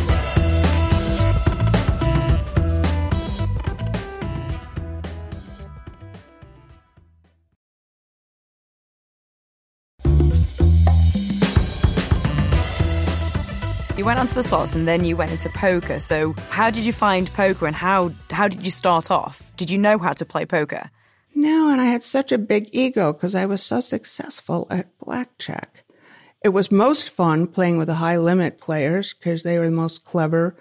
Went 14.12 14.20
onto 14.20 14.34
the 14.36 14.44
slots 14.44 14.76
and 14.76 14.90
then 14.90 15.06
you 15.06 15.16
went 15.16 15.32
into 15.32 15.48
poker. 15.48 15.98
So, 15.98 16.34
how 16.50 16.70
did 16.70 16.84
you 16.84 16.92
find 16.92 17.32
poker 17.32 17.66
and 17.66 17.74
how 17.74 18.12
how 18.30 18.50
did 18.50 18.66
you 18.66 18.70
start 18.70 19.10
off? 19.10 19.54
Did 19.56 19.70
you 19.70 19.78
know 19.78 19.98
how 19.98 20.12
to 20.12 20.26
play 20.26 20.46
poker? 20.46 20.92
No, 21.34 21.70
and 21.70 21.80
I 21.80 21.86
had 21.86 22.04
such 22.04 22.34
a 22.34 22.38
big 22.38 22.68
ego 22.74 23.14
because 23.14 23.36
I 23.36 23.46
was 23.46 23.64
so 23.64 23.80
successful 23.80 24.68
at 24.70 24.90
blackjack. 25.00 25.86
It 26.44 26.50
was 26.50 26.74
most 26.74 27.10
fun 27.10 27.48
playing 27.48 27.78
with 27.78 27.88
the 27.88 28.04
high 28.04 28.18
limit 28.18 28.60
players 28.60 29.14
because 29.14 29.44
they 29.44 29.58
were 29.58 29.70
the 29.70 29.72
most 29.72 30.04
clever 30.04 30.58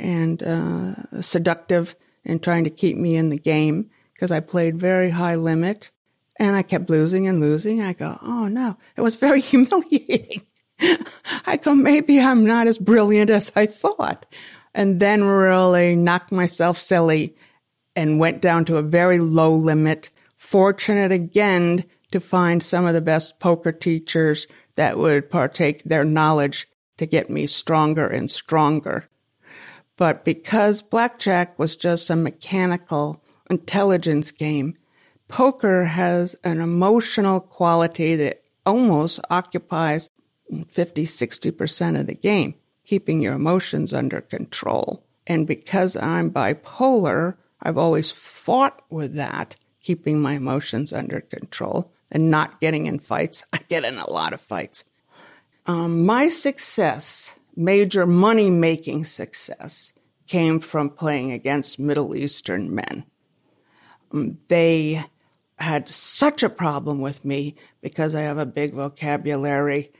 and 0.00 0.42
uh, 0.42 1.20
seductive 1.20 1.94
in 2.24 2.38
trying 2.38 2.64
to 2.64 2.70
keep 2.70 2.96
me 2.96 3.16
in 3.16 3.28
the 3.28 3.36
game 3.36 3.90
because 4.14 4.30
I 4.30 4.40
played 4.40 4.78
very 4.78 5.10
high 5.10 5.34
limit 5.34 5.90
and 6.36 6.56
I 6.56 6.62
kept 6.62 6.88
losing 6.88 7.28
and 7.28 7.38
losing. 7.38 7.82
I 7.82 7.92
go, 7.92 8.18
oh 8.22 8.48
no, 8.48 8.78
it 8.96 9.02
was 9.02 9.16
very 9.16 9.40
humiliating. 9.52 10.46
I 11.46 11.56
go, 11.56 11.74
maybe 11.74 12.20
I'm 12.20 12.44
not 12.44 12.66
as 12.66 12.78
brilliant 12.78 13.30
as 13.30 13.52
I 13.54 13.66
thought. 13.66 14.26
And 14.74 14.98
then 15.00 15.22
really 15.22 15.94
knocked 15.94 16.32
myself 16.32 16.78
silly 16.78 17.36
and 17.94 18.18
went 18.18 18.42
down 18.42 18.64
to 18.66 18.76
a 18.76 18.82
very 18.82 19.18
low 19.18 19.54
limit. 19.54 20.10
Fortunate 20.36 21.12
again 21.12 21.84
to 22.10 22.20
find 22.20 22.62
some 22.62 22.86
of 22.86 22.94
the 22.94 23.00
best 23.00 23.38
poker 23.38 23.72
teachers 23.72 24.46
that 24.74 24.98
would 24.98 25.30
partake 25.30 25.82
their 25.84 26.04
knowledge 26.04 26.68
to 26.98 27.06
get 27.06 27.30
me 27.30 27.46
stronger 27.46 28.06
and 28.06 28.30
stronger. 28.30 29.08
But 29.96 30.24
because 30.24 30.82
blackjack 30.82 31.58
was 31.58 31.76
just 31.76 32.10
a 32.10 32.16
mechanical 32.16 33.22
intelligence 33.48 34.32
game, 34.32 34.76
poker 35.28 35.84
has 35.84 36.34
an 36.44 36.60
emotional 36.60 37.40
quality 37.40 38.16
that 38.16 38.42
almost 38.66 39.20
occupies 39.30 40.08
50, 40.68 41.06
60% 41.06 42.00
of 42.00 42.06
the 42.06 42.14
game, 42.14 42.54
keeping 42.84 43.20
your 43.20 43.34
emotions 43.34 43.92
under 43.92 44.20
control. 44.20 45.04
And 45.26 45.46
because 45.46 45.96
I'm 45.96 46.30
bipolar, 46.30 47.36
I've 47.62 47.78
always 47.78 48.10
fought 48.10 48.82
with 48.90 49.14
that, 49.14 49.56
keeping 49.80 50.20
my 50.20 50.32
emotions 50.32 50.92
under 50.92 51.20
control 51.20 51.92
and 52.10 52.30
not 52.30 52.60
getting 52.60 52.86
in 52.86 52.98
fights. 52.98 53.44
I 53.52 53.58
get 53.68 53.84
in 53.84 53.96
a 53.96 54.10
lot 54.10 54.32
of 54.32 54.40
fights. 54.40 54.84
Um, 55.66 56.04
my 56.04 56.28
success, 56.28 57.32
major 57.56 58.06
money 58.06 58.50
making 58.50 59.06
success, 59.06 59.92
came 60.26 60.60
from 60.60 60.90
playing 60.90 61.32
against 61.32 61.78
Middle 61.78 62.14
Eastern 62.14 62.74
men. 62.74 63.04
Um, 64.12 64.38
they 64.48 65.04
had 65.56 65.88
such 65.88 66.42
a 66.42 66.50
problem 66.50 67.00
with 67.00 67.24
me 67.24 67.54
because 67.80 68.14
I 68.14 68.22
have 68.22 68.38
a 68.38 68.46
big 68.46 68.74
vocabulary 68.74 69.92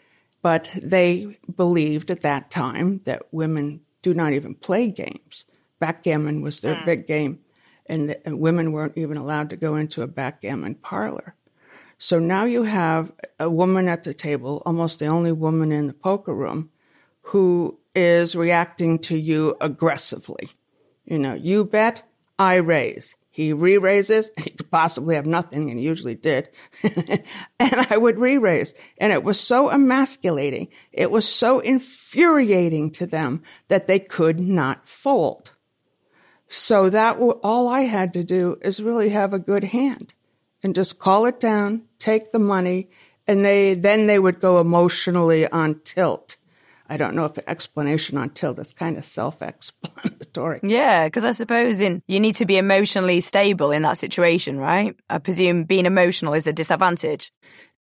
but 0.44 0.70
they 0.76 1.38
believed 1.56 2.10
at 2.10 2.20
that 2.20 2.50
time 2.50 3.00
that 3.06 3.22
women 3.32 3.80
do 4.02 4.12
not 4.12 4.34
even 4.34 4.54
play 4.54 4.90
games. 4.90 5.46
Backgammon 5.78 6.42
was 6.42 6.60
their 6.60 6.74
mm. 6.74 6.84
big 6.84 7.06
game. 7.06 7.38
and, 7.86 8.14
and 8.26 8.38
women 8.38 8.72
weren't 8.72 8.98
even 8.98 9.16
allowed 9.16 9.48
to 9.50 9.56
go 9.56 9.76
into 9.76 10.02
a 10.02 10.06
backgammon 10.06 10.74
parlor. 10.74 11.34
So 11.96 12.18
now 12.18 12.44
you 12.44 12.62
have 12.64 13.10
a 13.40 13.48
woman 13.48 13.88
at 13.88 14.04
the 14.04 14.12
table, 14.12 14.62
almost 14.66 14.98
the 14.98 15.06
only 15.06 15.32
woman 15.32 15.72
in 15.72 15.86
the 15.86 15.94
poker 15.94 16.34
room, 16.34 16.68
who 17.22 17.78
is 17.94 18.36
reacting 18.36 18.98
to 18.98 19.16
you 19.16 19.56
aggressively. 19.62 20.50
You 21.06 21.18
know, 21.18 21.32
you 21.32 21.64
bet, 21.64 22.02
I 22.38 22.56
raise. 22.56 23.14
He 23.34 23.52
re 23.52 23.78
raises, 23.78 24.30
he 24.38 24.50
could 24.50 24.70
possibly 24.70 25.16
have 25.16 25.26
nothing, 25.26 25.68
and 25.68 25.76
he 25.76 25.84
usually 25.84 26.14
did. 26.14 26.50
and 26.84 27.24
I 27.58 27.96
would 27.96 28.16
re 28.16 28.38
raise. 28.38 28.74
And 28.98 29.12
it 29.12 29.24
was 29.24 29.40
so 29.40 29.70
emasculating. 29.70 30.68
It 30.92 31.10
was 31.10 31.26
so 31.28 31.58
infuriating 31.58 32.92
to 32.92 33.06
them 33.06 33.42
that 33.66 33.88
they 33.88 33.98
could 33.98 34.38
not 34.38 34.86
fold. 34.86 35.50
So 36.46 36.88
that 36.90 37.18
all 37.18 37.66
I 37.66 37.80
had 37.80 38.12
to 38.12 38.22
do 38.22 38.56
is 38.62 38.80
really 38.80 39.08
have 39.08 39.32
a 39.32 39.40
good 39.40 39.64
hand 39.64 40.14
and 40.62 40.72
just 40.72 41.00
call 41.00 41.26
it 41.26 41.40
down, 41.40 41.82
take 41.98 42.30
the 42.30 42.38
money, 42.38 42.88
and 43.26 43.44
they 43.44 43.74
then 43.74 44.06
they 44.06 44.20
would 44.20 44.38
go 44.38 44.60
emotionally 44.60 45.48
on 45.48 45.80
tilt. 45.80 46.36
I 46.88 46.96
don't 46.96 47.14
know 47.14 47.24
if 47.24 47.34
the 47.34 47.48
explanation 47.48 48.18
on 48.18 48.30
tilt 48.30 48.58
is 48.58 48.72
kind 48.72 48.96
of 48.96 49.04
self-explanatory. 49.04 50.60
Yeah, 50.62 51.06
because 51.06 51.24
I 51.24 51.30
suppose 51.30 51.80
in 51.80 52.02
you 52.08 52.18
need 52.18 52.34
to 52.36 52.46
be 52.46 52.56
emotionally 52.56 53.20
stable 53.20 53.70
in 53.70 53.82
that 53.82 53.96
situation, 53.96 54.58
right? 54.58 54.96
I 55.08 55.18
presume 55.18 55.64
being 55.64 55.86
emotional 55.86 56.34
is 56.34 56.46
a 56.46 56.52
disadvantage. 56.52 57.32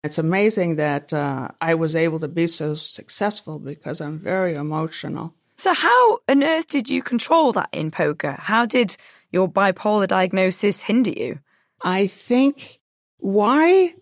It's 0.05 0.19
amazing 0.19 0.77
that 0.77 1.13
uh, 1.13 1.49
I 1.61 1.75
was 1.75 1.97
able 1.97 2.21
to 2.21 2.29
be 2.29 2.47
so 2.49 2.75
successful 2.75 3.59
because 3.59 4.01
I'm 4.01 4.19
very 4.19 4.55
emotional. 4.55 5.35
So, 5.57 5.73
how 5.73 6.19
on 6.29 6.43
earth 6.43 6.67
did 6.67 6.91
you 6.91 7.03
control 7.03 7.53
that 7.53 7.69
in 7.73 7.91
poker? 7.91 8.37
How 8.39 8.67
did 8.67 8.97
your 9.31 9.49
bipolar 9.49 10.09
diagnosis 10.09 10.83
hinder 10.83 11.11
you? 11.11 11.39
I 11.83 12.09
think 12.09 12.81
why 13.19 13.95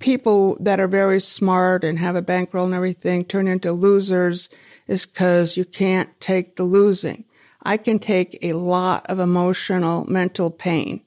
people 0.00 0.56
that 0.60 0.80
are 0.80 0.88
very 0.88 1.20
smart 1.20 1.84
and 1.84 1.98
have 1.98 2.16
a 2.16 2.22
bankroll 2.22 2.64
and 2.64 2.74
everything 2.74 3.24
turn 3.24 3.46
into 3.46 3.70
losers 3.70 4.48
is 4.88 5.06
because 5.06 5.56
you 5.56 5.64
can't 5.64 6.20
take 6.20 6.56
the 6.56 6.64
losing. 6.64 7.24
I 7.62 7.76
can 7.76 8.00
take 8.00 8.38
a 8.42 8.54
lot 8.54 9.06
of 9.06 9.20
emotional, 9.20 10.04
mental 10.06 10.50
pain 10.50 11.04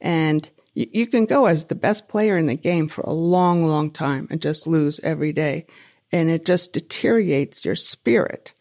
and 0.00 0.48
you, 0.74 0.86
you 0.92 1.06
can 1.06 1.24
go 1.24 1.46
as 1.46 1.64
the 1.64 1.74
best 1.74 2.08
player 2.08 2.36
in 2.36 2.46
the 2.46 2.54
game 2.54 2.88
for 2.88 3.00
a 3.02 3.12
long, 3.12 3.66
long 3.66 3.90
time 3.90 4.28
and 4.30 4.40
just 4.40 4.66
lose 4.66 5.00
every 5.00 5.32
day. 5.32 5.66
And 6.12 6.30
it 6.30 6.44
just 6.44 6.72
deteriorates 6.72 7.64
your 7.64 7.74
spirit. 7.74 8.52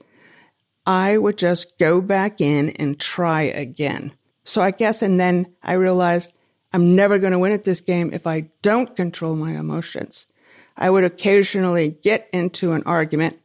I 0.86 1.18
would 1.18 1.38
just 1.38 1.78
go 1.78 2.02
back 2.02 2.42
in 2.42 2.70
and 2.72 3.00
try 3.00 3.44
again. 3.44 4.14
So 4.44 4.62
I 4.62 4.72
guess, 4.72 5.02
and 5.02 5.20
then 5.20 5.54
I 5.62 5.74
realized 5.74 6.34
I'm 6.74 6.96
never 6.96 7.20
going 7.20 7.34
to 7.34 7.40
win 7.40 7.52
at 7.52 7.64
this 7.64 7.82
game 7.82 8.12
if 8.14 8.26
I 8.26 8.50
don't 8.64 8.96
control 8.96 9.36
my 9.36 9.52
emotions. 9.52 10.26
I 10.76 10.90
would 10.90 11.04
occasionally 11.04 11.96
get 12.02 12.30
into 12.34 12.74
an 12.74 12.84
argument. 12.86 13.40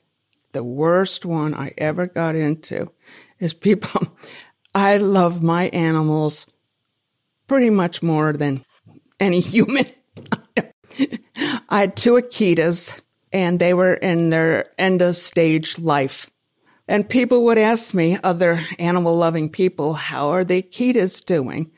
The 0.52 0.64
worst 0.64 1.26
one 1.26 1.54
I 1.54 1.74
ever 1.76 2.06
got 2.06 2.34
into 2.34 2.90
is 3.38 3.52
people, 3.52 4.16
I 4.74 4.96
love 4.96 5.42
my 5.42 5.68
animals 5.68 6.46
pretty 7.46 7.70
much 7.70 8.02
more 8.02 8.32
than 8.32 8.64
any 9.20 9.40
human. 9.40 9.86
I 11.68 11.80
had 11.80 11.96
two 11.96 12.14
Akitas 12.14 12.98
and 13.30 13.58
they 13.58 13.74
were 13.74 13.94
in 13.94 14.30
their 14.30 14.72
end 14.80 15.02
of 15.02 15.16
stage 15.16 15.78
life. 15.78 16.30
And 16.90 17.06
people 17.06 17.44
would 17.44 17.58
ask 17.58 17.92
me, 17.92 18.18
other 18.24 18.60
animal 18.78 19.14
loving 19.14 19.50
people, 19.50 19.92
how 19.92 20.30
are 20.30 20.44
the 20.44 20.62
Akitas 20.62 21.22
doing? 21.22 21.70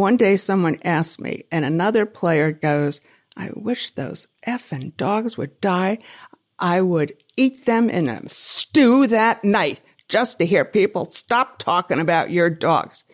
One 0.00 0.16
day 0.16 0.38
someone 0.38 0.78
asked 0.82 1.20
me, 1.20 1.44
and 1.52 1.62
another 1.62 2.06
player 2.06 2.52
goes, 2.52 3.02
I 3.36 3.50
wish 3.54 3.90
those 3.90 4.26
effing 4.46 4.96
dogs 4.96 5.36
would 5.36 5.60
die. 5.60 5.98
I 6.58 6.80
would 6.80 7.12
eat 7.36 7.66
them 7.66 7.90
in 7.90 8.08
a 8.08 8.26
stew 8.30 9.08
that 9.08 9.44
night 9.44 9.82
just 10.08 10.38
to 10.38 10.46
hear 10.46 10.64
people 10.64 11.10
stop 11.10 11.58
talking 11.58 12.00
about 12.00 12.30
your 12.30 12.48
dogs. 12.48 13.04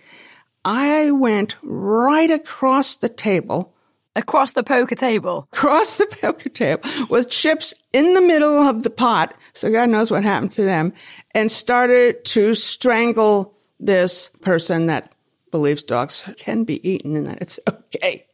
I 0.65 1.11
went 1.11 1.57
right 1.61 2.31
across 2.31 2.99
the 2.99 3.09
table. 3.09 3.75
Across 4.15 4.53
the 4.53 4.63
poker 4.63 4.95
table? 4.95 5.49
Across 5.53 5.99
the 5.99 6.07
poker 6.07 6.51
table 6.51 6.89
with 7.11 7.31
chips 7.31 7.75
in 7.93 8.15
the 8.15 8.23
middle 8.23 8.63
of 8.63 8.85
the 8.85 8.91
pot. 8.91 9.35
So 9.55 9.73
God 9.73 9.91
knows 9.91 10.13
what 10.13 10.23
happened 10.23 10.53
to 10.53 10.63
them 10.63 10.93
and 11.35 11.51
started 11.51 12.25
to 12.27 12.55
strangle 12.55 13.59
this 13.81 14.29
person 14.41 14.87
that 14.87 15.16
believes 15.51 15.83
dogs 15.83 16.25
can 16.37 16.65
be 16.65 16.87
eaten 16.89 17.17
and 17.17 17.27
that 17.27 17.43
it's 17.43 17.59
okay. 17.69 18.27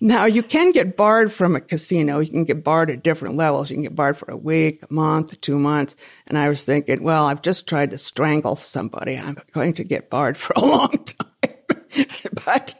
Now 0.00 0.24
you 0.24 0.42
can 0.42 0.72
get 0.72 0.96
barred 0.96 1.32
from 1.32 1.54
a 1.54 1.60
casino. 1.60 2.18
You 2.18 2.30
can 2.30 2.44
get 2.44 2.64
barred 2.64 2.90
at 2.90 3.02
different 3.02 3.36
levels. 3.36 3.70
You 3.70 3.76
can 3.76 3.84
get 3.84 3.94
barred 3.94 4.16
for 4.16 4.30
a 4.30 4.36
week, 4.36 4.82
a 4.82 4.92
month, 4.92 5.40
two 5.40 5.58
months. 5.58 5.96
And 6.26 6.36
I 6.36 6.48
was 6.48 6.64
thinking, 6.64 7.02
well, 7.02 7.26
I've 7.26 7.42
just 7.42 7.68
tried 7.68 7.90
to 7.90 7.98
strangle 7.98 8.56
somebody. 8.56 9.16
I'm 9.16 9.38
going 9.52 9.74
to 9.74 9.84
get 9.84 10.10
barred 10.10 10.36
for 10.36 10.54
a 10.56 10.60
long 10.64 11.04
time. 11.04 11.56
but 12.44 12.74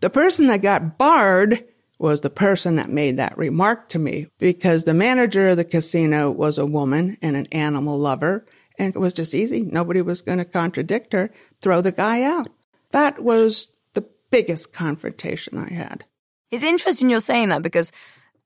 the 0.00 0.10
person 0.10 0.48
that 0.48 0.62
got 0.62 0.98
barred 0.98 1.64
was 1.98 2.20
the 2.20 2.30
person 2.30 2.76
that 2.76 2.90
made 2.90 3.16
that 3.18 3.38
remark 3.38 3.88
to 3.90 3.98
me 3.98 4.26
because 4.38 4.84
the 4.84 4.94
manager 4.94 5.50
of 5.50 5.56
the 5.56 5.64
casino 5.64 6.30
was 6.30 6.58
a 6.58 6.66
woman 6.66 7.16
and 7.22 7.36
an 7.36 7.46
animal 7.52 7.96
lover. 7.98 8.44
And 8.78 8.94
it 8.96 8.98
was 8.98 9.12
just 9.12 9.34
easy. 9.34 9.62
Nobody 9.62 10.02
was 10.02 10.22
going 10.22 10.38
to 10.38 10.44
contradict 10.44 11.12
her. 11.12 11.30
Throw 11.60 11.80
the 11.80 11.92
guy 11.92 12.22
out. 12.22 12.48
That 12.92 13.22
was 13.22 13.72
the 13.94 14.04
biggest 14.30 14.72
confrontation 14.72 15.58
I 15.58 15.72
had. 15.72 16.04
It's 16.50 16.62
interesting 16.62 17.10
you're 17.10 17.20
saying 17.20 17.48
that 17.48 17.62
because 17.62 17.92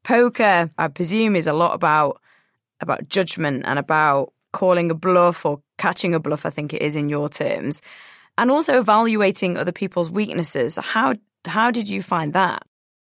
poker, 0.02 0.70
I 0.78 0.88
presume, 0.88 1.36
is 1.36 1.46
a 1.46 1.52
lot 1.52 1.74
about 1.74 2.20
about 2.80 3.08
judgment 3.08 3.64
and 3.66 3.78
about 3.78 4.32
calling 4.52 4.90
a 4.90 4.94
bluff 4.94 5.44
or 5.44 5.60
catching 5.78 6.14
a 6.14 6.20
bluff, 6.20 6.46
I 6.46 6.50
think 6.50 6.72
it 6.72 6.82
is 6.82 6.96
in 6.96 7.08
your 7.08 7.28
terms. 7.28 7.82
And 8.38 8.50
also 8.50 8.78
evaluating 8.78 9.56
other 9.56 9.72
people's 9.72 10.10
weaknesses. 10.10 10.76
How 10.76 11.14
how 11.44 11.70
did 11.70 11.88
you 11.88 12.02
find 12.02 12.32
that? 12.32 12.62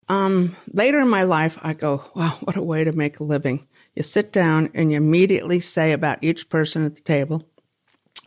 Um, 0.09 0.55
later 0.71 0.99
in 0.99 1.09
my 1.09 1.23
life, 1.23 1.57
I 1.61 1.73
go, 1.73 2.03
wow, 2.15 2.37
what 2.41 2.57
a 2.57 2.61
way 2.61 2.83
to 2.83 2.91
make 2.91 3.19
a 3.19 3.23
living. 3.23 3.67
You 3.95 4.03
sit 4.03 4.31
down 4.31 4.69
and 4.73 4.91
you 4.91 4.97
immediately 4.97 5.59
say 5.59 5.91
about 5.91 6.23
each 6.23 6.49
person 6.49 6.85
at 6.85 6.95
the 6.95 7.01
table, 7.01 7.47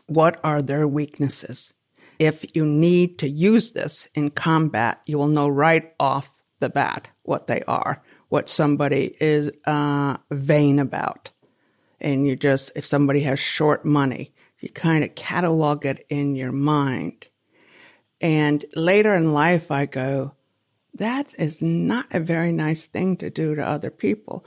what 0.07 0.41
are 0.43 0.63
their 0.63 0.87
weaknesses? 0.87 1.75
If 2.19 2.45
you 2.57 2.65
need 2.65 3.19
to 3.19 3.29
use 3.29 3.73
this 3.73 4.09
in 4.15 4.31
combat, 4.31 5.01
you 5.07 5.19
will 5.19 5.29
know 5.29 5.49
right 5.49 5.93
off 6.01 6.31
the 6.61 6.71
bat 6.71 7.09
what 7.23 7.47
they 7.47 7.63
are, 7.69 8.03
what 8.29 8.49
somebody 8.49 9.15
is 9.21 9.51
uh, 9.67 10.17
vain 10.31 10.79
about. 10.79 11.31
And 12.01 12.27
you 12.27 12.37
just, 12.37 12.73
if 12.75 12.85
somebody 12.85 13.21
has 13.23 13.39
short 13.39 13.85
money, 13.85 14.33
you 14.61 14.71
kind 14.71 15.05
of 15.05 15.15
catalog 15.15 15.85
it 15.85 16.07
in 16.09 16.35
your 16.35 16.53
mind. 16.53 17.29
And 18.21 18.65
later 18.75 19.15
in 19.15 19.33
life, 19.33 19.71
I 19.71 19.87
go, 19.87 20.33
that 20.95 21.35
is 21.39 21.63
not 21.63 22.07
a 22.11 22.21
very 22.21 22.53
nice 22.53 22.87
thing 22.87 23.17
to 23.19 23.31
do 23.31 23.55
to 23.55 23.67
other 23.67 23.91
people. 23.91 24.45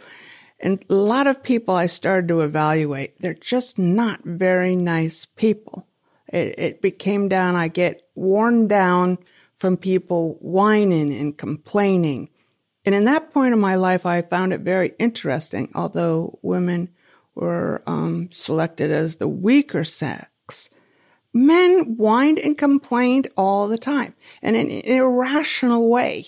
And 0.60 0.84
a 0.90 0.94
lot 0.94 1.28
of 1.28 1.44
people 1.44 1.76
I 1.76 1.86
started 1.86 2.28
to 2.30 2.42
evaluate, 2.42 3.20
they're 3.20 3.34
just 3.34 3.78
not 3.78 4.22
very 4.24 4.76
nice 4.76 5.26
people. 5.26 5.88
It, 6.32 6.60
it 6.60 6.82
became 6.82 7.28
down, 7.28 7.56
I 7.56 7.68
get 7.68 8.08
worn 8.16 8.68
down 8.68 9.18
from 9.56 9.78
people 9.78 10.38
whining 10.40 11.14
and 11.14 11.38
complaining. 11.38 12.30
And 12.86 12.96
in 12.96 13.06
that 13.06 13.34
point 13.34 13.54
of 13.54 13.60
my 13.60 13.76
life, 13.76 14.06
I 14.06 14.22
found 14.22 14.54
it 14.54 14.62
very 14.62 14.94
interesting, 15.00 15.72
although 15.76 16.40
women 16.42 16.90
were 17.36 17.84
um, 17.88 18.30
selected 18.32 18.92
as 18.92 19.18
the 19.18 19.28
weaker 19.28 19.84
sex. 19.84 20.70
Men 21.34 21.96
whined 21.96 22.40
and 22.40 22.58
complained 22.58 23.30
all 23.38 23.68
the 23.68 23.78
time 23.78 24.16
in 24.42 24.56
an 24.56 24.70
irrational 24.70 25.88
way. 25.90 26.26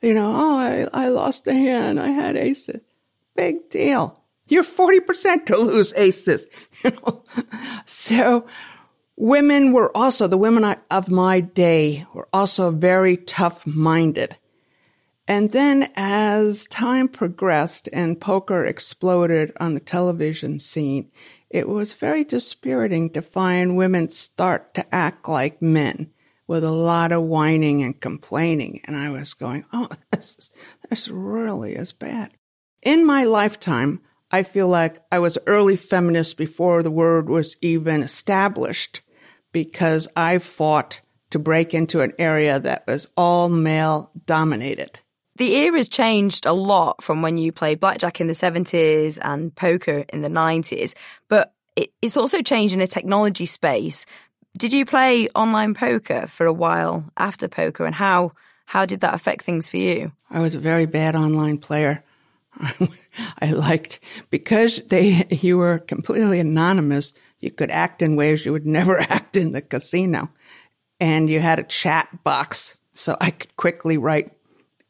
You 0.00 0.14
know, 0.14 0.32
oh, 0.34 0.58
I, 0.58 1.04
I 1.04 1.08
lost 1.08 1.46
a 1.46 1.52
hand. 1.52 2.00
I 2.00 2.08
had 2.08 2.36
aces. 2.36 2.80
Big 3.36 3.68
deal. 3.68 4.18
You're 4.48 4.64
40% 4.64 5.46
to 5.46 5.56
lose 5.56 5.92
aces. 5.96 6.46
You 6.82 6.92
know? 6.92 7.24
So 7.84 8.46
Women 9.20 9.72
were 9.72 9.94
also, 9.94 10.28
the 10.28 10.38
women 10.38 10.76
of 10.90 11.10
my 11.10 11.40
day 11.40 12.06
were 12.14 12.26
also 12.32 12.70
very 12.70 13.18
tough 13.18 13.66
minded. 13.66 14.38
And 15.28 15.52
then 15.52 15.90
as 15.94 16.66
time 16.68 17.06
progressed 17.06 17.86
and 17.92 18.18
poker 18.18 18.64
exploded 18.64 19.52
on 19.60 19.74
the 19.74 19.80
television 19.80 20.58
scene, 20.58 21.10
it 21.50 21.68
was 21.68 21.92
very 21.92 22.24
dispiriting 22.24 23.10
to 23.10 23.20
find 23.20 23.76
women 23.76 24.08
start 24.08 24.72
to 24.72 24.94
act 24.94 25.28
like 25.28 25.60
men 25.60 26.10
with 26.46 26.64
a 26.64 26.70
lot 26.70 27.12
of 27.12 27.24
whining 27.24 27.82
and 27.82 28.00
complaining. 28.00 28.80
And 28.84 28.96
I 28.96 29.10
was 29.10 29.34
going, 29.34 29.66
oh, 29.74 29.88
this, 30.10 30.38
is, 30.38 30.50
this 30.88 31.08
really 31.08 31.74
is 31.74 31.92
bad. 31.92 32.32
In 32.80 33.04
my 33.04 33.24
lifetime, 33.24 34.00
I 34.32 34.44
feel 34.44 34.68
like 34.68 34.96
I 35.12 35.18
was 35.18 35.36
early 35.46 35.76
feminist 35.76 36.38
before 36.38 36.82
the 36.82 36.90
word 36.90 37.28
was 37.28 37.54
even 37.60 38.02
established 38.02 39.02
because 39.52 40.08
I 40.16 40.38
fought 40.38 41.00
to 41.30 41.38
break 41.38 41.74
into 41.74 42.00
an 42.00 42.12
area 42.18 42.58
that 42.58 42.84
was 42.86 43.08
all 43.16 43.48
male 43.48 44.10
dominated. 44.26 45.00
The 45.36 45.54
era's 45.54 45.88
changed 45.88 46.44
a 46.44 46.52
lot 46.52 47.02
from 47.02 47.22
when 47.22 47.38
you 47.38 47.52
played 47.52 47.80
blackjack 47.80 48.20
in 48.20 48.26
the 48.26 48.34
70s 48.34 49.18
and 49.22 49.54
poker 49.54 50.04
in 50.12 50.22
the 50.22 50.28
90s, 50.28 50.94
but 51.28 51.54
it's 52.02 52.16
also 52.16 52.42
changed 52.42 52.74
in 52.74 52.80
a 52.80 52.86
technology 52.86 53.46
space. 53.46 54.04
Did 54.56 54.72
you 54.72 54.84
play 54.84 55.28
online 55.30 55.74
poker 55.74 56.26
for 56.26 56.44
a 56.44 56.52
while 56.52 57.04
after 57.16 57.48
poker 57.48 57.86
and 57.86 57.94
how 57.94 58.32
how 58.66 58.86
did 58.86 59.00
that 59.00 59.14
affect 59.14 59.42
things 59.42 59.68
for 59.68 59.78
you? 59.78 60.12
I 60.30 60.40
was 60.40 60.54
a 60.54 60.60
very 60.60 60.86
bad 60.86 61.16
online 61.16 61.58
player. 61.58 62.04
I 63.40 63.50
liked 63.50 64.00
because 64.30 64.82
they 64.88 65.26
you 65.30 65.58
were 65.58 65.78
completely 65.78 66.38
anonymous. 66.40 67.12
You 67.40 67.50
could 67.50 67.70
act 67.70 68.02
in 68.02 68.16
ways 68.16 68.44
you 68.44 68.52
would 68.52 68.66
never 68.66 68.98
act 69.00 69.36
in 69.36 69.52
the 69.52 69.62
casino, 69.62 70.30
and 70.98 71.28
you 71.28 71.40
had 71.40 71.58
a 71.58 71.64
chat 71.64 72.22
box, 72.22 72.76
so 72.94 73.16
I 73.20 73.30
could 73.30 73.56
quickly 73.56 73.96
write 73.96 74.32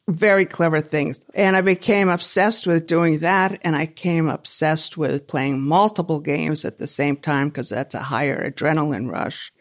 very 0.09 0.45
clever 0.45 0.81
things. 0.81 1.23
And 1.33 1.55
I 1.55 1.61
became 1.61 2.09
obsessed 2.09 2.67
with 2.67 2.87
doing 2.87 3.19
that, 3.19 3.59
and 3.63 3.75
I 3.75 3.85
became 3.85 4.29
obsessed 4.29 4.97
with 4.97 5.27
playing 5.27 5.61
multiple 5.61 6.19
games 6.19 6.65
at 6.65 6.77
the 6.77 6.87
same 6.87 7.17
time 7.17 7.49
because 7.49 7.69
that's 7.69 7.95
a 7.95 8.01
higher 8.01 8.51
adrenaline 8.51 9.09
rush. 9.09 9.51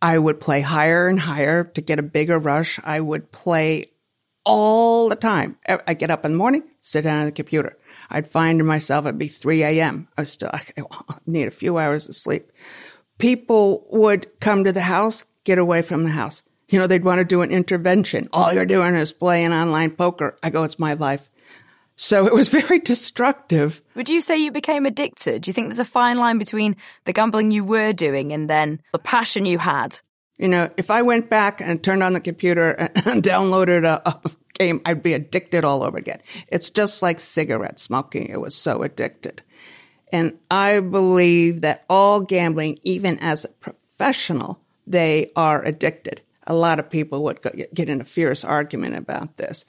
I 0.00 0.18
would 0.18 0.40
play 0.40 0.60
higher 0.60 1.08
and 1.08 1.18
higher 1.18 1.64
to 1.64 1.80
get 1.80 1.98
a 1.98 2.02
bigger 2.02 2.38
rush. 2.38 2.78
I 2.84 3.00
would 3.00 3.32
play 3.32 3.92
all 4.44 5.08
the 5.08 5.16
time. 5.16 5.58
I 5.66 5.94
get 5.94 6.10
up 6.10 6.24
in 6.24 6.32
the 6.32 6.38
morning, 6.38 6.62
sit 6.82 7.02
down 7.02 7.22
at 7.22 7.24
the 7.26 7.32
computer. 7.32 7.76
I'd 8.10 8.28
find 8.28 8.64
myself, 8.64 9.06
it'd 9.06 9.18
be 9.18 9.28
3 9.28 9.62
a.m. 9.62 10.08
I 10.16 10.24
still 10.24 10.50
I 10.52 10.62
need 11.26 11.48
a 11.48 11.52
few 11.52 11.78
hours 11.78 12.08
of 12.08 12.16
sleep. 12.16 12.52
People 13.18 13.86
would 13.90 14.40
come 14.40 14.64
to 14.64 14.72
the 14.72 14.82
house, 14.82 15.24
get 15.44 15.58
away 15.58 15.82
from 15.82 16.04
the 16.04 16.10
house. 16.10 16.42
You 16.68 16.78
know, 16.78 16.86
they'd 16.86 17.04
want 17.04 17.18
to 17.18 17.24
do 17.24 17.42
an 17.42 17.50
intervention. 17.50 18.28
All 18.32 18.52
you're 18.52 18.66
doing 18.66 18.94
is 18.94 19.12
playing 19.12 19.52
online 19.52 19.92
poker. 19.92 20.36
I 20.42 20.50
go, 20.50 20.64
it's 20.64 20.78
my 20.78 20.94
life. 20.94 21.30
So 21.96 22.26
it 22.26 22.34
was 22.34 22.48
very 22.60 22.78
destructive. 22.78 23.82
Would 23.94 24.08
you 24.08 24.20
say 24.20 24.36
you 24.36 24.52
became 24.52 24.84
addicted? 24.84 25.42
Do 25.42 25.48
you 25.48 25.52
think 25.52 25.68
there's 25.68 25.78
a 25.78 25.84
fine 25.84 26.18
line 26.18 26.38
between 26.38 26.76
the 27.04 27.12
gambling 27.12 27.50
you 27.50 27.64
were 27.64 27.92
doing 27.92 28.32
and 28.32 28.50
then 28.50 28.80
the 28.92 28.98
passion 28.98 29.46
you 29.46 29.58
had? 29.58 30.00
You 30.38 30.48
know, 30.48 30.70
if 30.76 30.90
I 30.90 31.02
went 31.02 31.30
back 31.30 31.60
and 31.60 31.82
turned 31.82 32.02
on 32.02 32.12
the 32.12 32.20
computer 32.20 32.70
and 32.78 33.22
downloaded 33.22 33.84
a, 33.84 34.02
a 34.06 34.30
game, 34.54 34.80
I'd 34.84 35.02
be 35.02 35.14
addicted 35.14 35.64
all 35.64 35.82
over 35.82 35.96
again. 35.96 36.20
It's 36.48 36.70
just 36.70 37.02
like 37.02 37.20
cigarette 37.20 37.80
smoking. 37.80 38.26
It 38.26 38.40
was 38.40 38.54
so 38.54 38.82
addicted. 38.82 39.42
And 40.12 40.38
I 40.50 40.80
believe 40.80 41.62
that 41.62 41.84
all 41.88 42.20
gambling, 42.20 42.78
even 42.84 43.18
as 43.18 43.44
a 43.44 43.48
professional, 43.48 44.60
they 44.86 45.32
are 45.34 45.64
addicted. 45.64 46.22
A 46.46 46.54
lot 46.54 46.78
of 46.78 46.88
people 46.88 47.24
would 47.24 47.40
get 47.74 47.88
in 47.88 48.00
a 48.00 48.04
fierce 48.04 48.44
argument 48.44 48.94
about 48.94 49.36
this. 49.36 49.64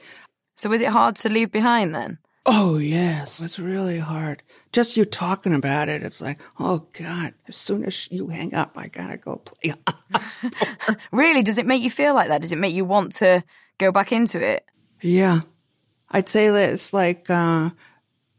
So 0.55 0.69
was 0.69 0.81
it 0.81 0.89
hard 0.89 1.15
to 1.17 1.29
leave 1.29 1.51
behind 1.51 1.95
then? 1.95 2.19
Oh, 2.49 2.77
yes. 2.77 3.41
It's 3.41 3.59
really 3.59 3.99
hard. 3.99 4.41
Just 4.71 4.95
you 4.95 5.03
talking 5.03 5.53
about 5.53 5.89
it, 5.89 6.01
it's 6.01 6.21
like, 6.21 6.39
oh, 6.57 6.87
God, 6.93 7.33
as 7.47 7.57
soon 7.57 7.83
as 7.83 8.09
you 8.09 8.27
hang 8.29 8.53
up, 8.53 8.77
I 8.77 8.87
got 8.87 9.07
to 9.07 9.17
go 9.17 9.35
play. 9.35 9.73
really? 11.11 11.43
Does 11.43 11.57
it 11.57 11.65
make 11.65 11.81
you 11.81 11.89
feel 11.89 12.15
like 12.15 12.29
that? 12.29 12.41
Does 12.41 12.53
it 12.53 12.57
make 12.57 12.73
you 12.73 12.85
want 12.85 13.11
to 13.13 13.43
go 13.77 13.91
back 13.91 14.13
into 14.13 14.41
it? 14.41 14.65
Yeah. 15.01 15.41
I'd 16.09 16.29
say 16.29 16.49
that 16.49 16.69
it's 16.69 16.93
like 16.93 17.29
uh, 17.29 17.71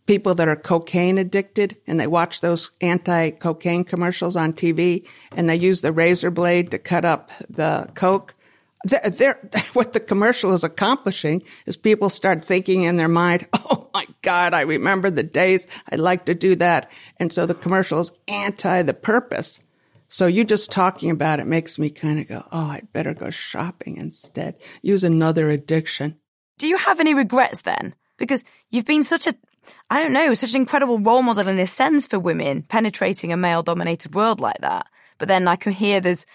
people 0.07 0.35
that 0.37 0.49
are 0.49 0.57
cocaine 0.57 1.18
addicted 1.18 1.77
and 1.87 2.01
they 2.01 2.07
watch 2.07 2.40
those 2.40 2.71
anti 2.81 3.31
cocaine 3.31 3.85
commercials 3.85 4.37
on 4.37 4.55
TV 4.55 5.07
and 5.37 5.51
they 5.51 5.57
use 5.57 5.83
the 5.83 5.92
razor 5.92 6.31
blade 6.31 6.71
to 6.71 6.79
cut 6.79 7.05
up 7.05 7.31
the 7.51 7.90
coke 7.94 8.35
they're, 8.85 9.51
what 9.73 9.93
the 9.93 10.01
commercial 10.01 10.53
is 10.53 10.64
accomplishing 10.64 11.43
is 11.67 11.77
people 11.77 12.09
start 12.09 12.45
thinking 12.45 12.85
in 12.85 12.97
their 12.97 13.09
mind, 13.09 13.47
oh 13.53 13.88
my 13.95 14.07
God, 14.23 14.55
I 14.55 14.62
remember 14.62 15.11
the 15.11 15.23
days 15.23 15.67
I'd 15.91 16.01
like 16.01 16.27
to 16.27 16.35
do 16.35 16.57
that. 16.57 16.91
And 17.19 17.33
so 17.33 17.47
the 17.47 17.55
commercial 17.55 18.01
is 18.01 18.12
anti 18.27 18.83
the 18.83 18.95
purpose. 18.95 19.61
So 20.09 20.27
you 20.27 20.45
just 20.45 20.71
talking 20.71 21.11
about 21.11 21.38
it 21.38 21.47
makes 21.47 21.79
me 21.79 21.91
kind 21.91 22.19
of 22.19 22.29
go, 22.29 22.45
oh, 22.51 22.67
I'd 22.71 22.93
better 22.93 23.12
go 23.12 23.29
shopping 23.29 23.99
instead. 23.99 24.57
Use 24.81 25.05
another 25.05 25.51
addiction. 25.51 26.17
Do 26.57 26.67
you 26.67 26.79
have 26.79 26.99
any 26.99 27.12
regrets 27.12 27.61
then? 27.61 27.95
Because 28.17 28.43
you've 28.71 28.87
been 28.87 29.03
such 29.03 29.27
a, 29.27 29.35
I 29.91 30.03
don't 30.03 30.14
know, 30.14 30.33
such 30.33 30.55
an 30.55 30.62
incredible 30.62 30.99
role 30.99 31.23
model 31.23 31.47
in 31.47 31.59
a 31.59 31.67
sense 31.67 32.07
for 32.07 32.19
women 32.19 32.62
penetrating 32.62 33.33
a 33.33 33.37
male 33.37 33.62
dominated 33.62 34.14
world 34.14 34.41
like 34.41 34.61
that. 34.62 34.87
But 35.19 35.29
then 35.29 35.47
I 35.47 35.57
can 35.57 35.73
hear 35.73 36.01
there's 36.01 36.27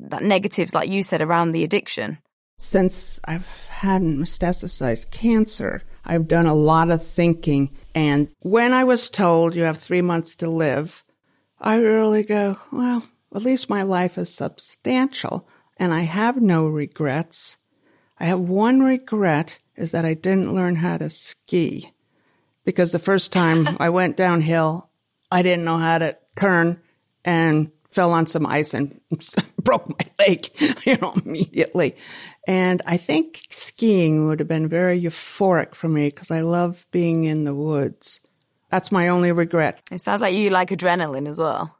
that 0.00 0.22
negatives, 0.22 0.74
like 0.74 0.88
you 0.88 1.02
said, 1.02 1.22
around 1.22 1.50
the 1.50 1.64
addiction? 1.64 2.18
Since 2.58 3.20
I've 3.24 3.48
had 3.68 4.02
metastasized 4.02 5.10
cancer, 5.10 5.82
I've 6.04 6.28
done 6.28 6.46
a 6.46 6.54
lot 6.54 6.90
of 6.90 7.06
thinking. 7.06 7.76
And 7.94 8.28
when 8.40 8.72
I 8.72 8.84
was 8.84 9.10
told 9.10 9.54
you 9.54 9.64
have 9.64 9.78
three 9.78 10.02
months 10.02 10.36
to 10.36 10.50
live, 10.50 11.04
I 11.58 11.76
really 11.76 12.22
go, 12.22 12.58
well, 12.70 13.04
at 13.34 13.42
least 13.42 13.70
my 13.70 13.82
life 13.82 14.18
is 14.18 14.32
substantial 14.32 15.48
and 15.76 15.92
I 15.92 16.00
have 16.00 16.40
no 16.40 16.66
regrets. 16.66 17.56
I 18.18 18.26
have 18.26 18.40
one 18.40 18.80
regret 18.80 19.58
is 19.76 19.92
that 19.92 20.04
I 20.04 20.14
didn't 20.14 20.54
learn 20.54 20.76
how 20.76 20.98
to 20.98 21.10
ski 21.10 21.92
because 22.64 22.92
the 22.92 22.98
first 22.98 23.32
time 23.32 23.76
I 23.80 23.90
went 23.90 24.16
downhill, 24.16 24.90
I 25.30 25.42
didn't 25.42 25.64
know 25.64 25.78
how 25.78 25.98
to 25.98 26.16
turn 26.38 26.80
and 27.24 27.72
fell 27.90 28.12
on 28.12 28.26
some 28.26 28.46
ice 28.46 28.74
and 28.74 29.00
broke 29.64 29.88
my 29.88 30.06
leg, 30.26 30.48
you 30.84 30.96
know, 30.98 31.12
immediately. 31.24 31.96
And 32.46 32.82
I 32.86 32.98
think 32.98 33.46
skiing 33.50 34.26
would 34.26 34.38
have 34.38 34.48
been 34.48 34.68
very 34.68 35.00
euphoric 35.00 35.74
for 35.74 35.88
me 35.88 36.08
because 36.08 36.30
I 36.30 36.42
love 36.42 36.86
being 36.90 37.24
in 37.24 37.44
the 37.44 37.54
woods. 37.54 38.20
That's 38.70 38.92
my 38.92 39.08
only 39.08 39.32
regret. 39.32 39.80
It 39.90 40.00
sounds 40.00 40.20
like 40.20 40.34
you 40.34 40.50
like 40.50 40.70
adrenaline 40.70 41.28
as 41.28 41.38
well. 41.38 41.76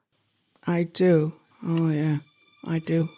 I 0.66 0.84
do. 0.84 1.32
Oh, 1.62 1.90
yeah, 1.90 2.18
I 2.64 2.78
do. 2.78 3.08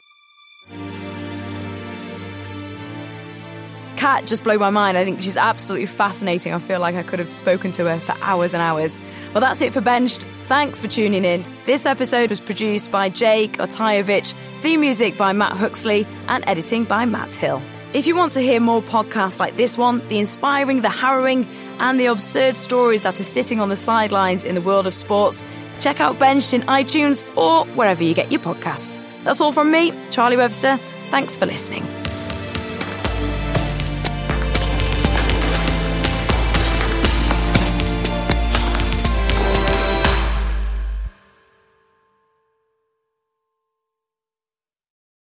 Cat 3.97 4.27
just 4.27 4.45
blew 4.45 4.59
my 4.59 4.71
mind. 4.71 4.99
I 4.99 5.05
think 5.05 5.23
she's 5.23 5.37
absolutely 5.37 5.87
fascinating. 5.87 6.53
I 6.53 6.59
feel 6.59 6.81
like 6.81 6.95
I 6.95 7.03
could 7.03 7.19
have 7.19 7.35
spoken 7.35 7.73
to 7.73 7.85
her 7.85 7.99
for 7.99 8.15
hours 8.21 8.53
and 8.53 8.63
hours. 8.63 8.97
Well, 9.33 9.41
that's 9.41 9.61
it 9.61 9.73
for 9.73 9.81
Benched. 9.81 10.25
Thanks 10.49 10.81
for 10.81 10.87
tuning 10.87 11.25
in. 11.25 11.45
This 11.65 11.87
episode 11.87 12.31
was 12.31 12.39
produced 12.39 12.93
by 12.93 13.09
Jake 13.09 13.55
Otayevich, 13.55 14.33
theme 14.61 14.81
music 14.81 15.19
by 15.19 15.33
Matt 15.33 15.53
Huxley, 15.57 16.07
and 16.29 16.45
editing 16.47 16.85
by 16.85 17.05
Matt 17.05 17.35
Hill. 17.35 17.61
If 17.93 18.07
you 18.07 18.15
want 18.15 18.33
to 18.35 18.41
hear 18.41 18.61
more 18.61 18.81
podcasts 18.81 19.41
like 19.41 19.57
this 19.57 19.77
one, 19.77 20.07
the 20.07 20.21
inspiring, 20.21 20.83
the 20.83 20.89
harrowing, 20.89 21.49
and 21.81 21.99
the 21.99 22.07
absurd 22.07 22.59
stories 22.59 23.03
that 23.03 23.19
are 23.19 23.25
sitting 23.25 23.59
on 23.59 23.71
the 23.71 23.77
sidelines 23.77 24.45
in 24.45 24.55
the 24.55 24.61
world 24.61 24.87
of 24.87 24.95
sports, 24.95 25.43
check 25.81 26.01
out 26.01 26.21
Benched 26.21 26.55
in 26.55 26.63
iTunes 26.63 27.25
or 27.37 27.67
wherever 27.75 28.05
you 28.05 28.15
get 28.15 28.31
your 28.31 28.41
podcasts. 28.41 29.03
That's 29.25 29.41
all 29.41 29.51
from 29.51 29.73
me, 29.73 29.93
Charlie 30.11 30.37
Webster. 30.37 30.79
Thanks 31.11 31.37
for 31.37 31.47
listening. 31.47 32.06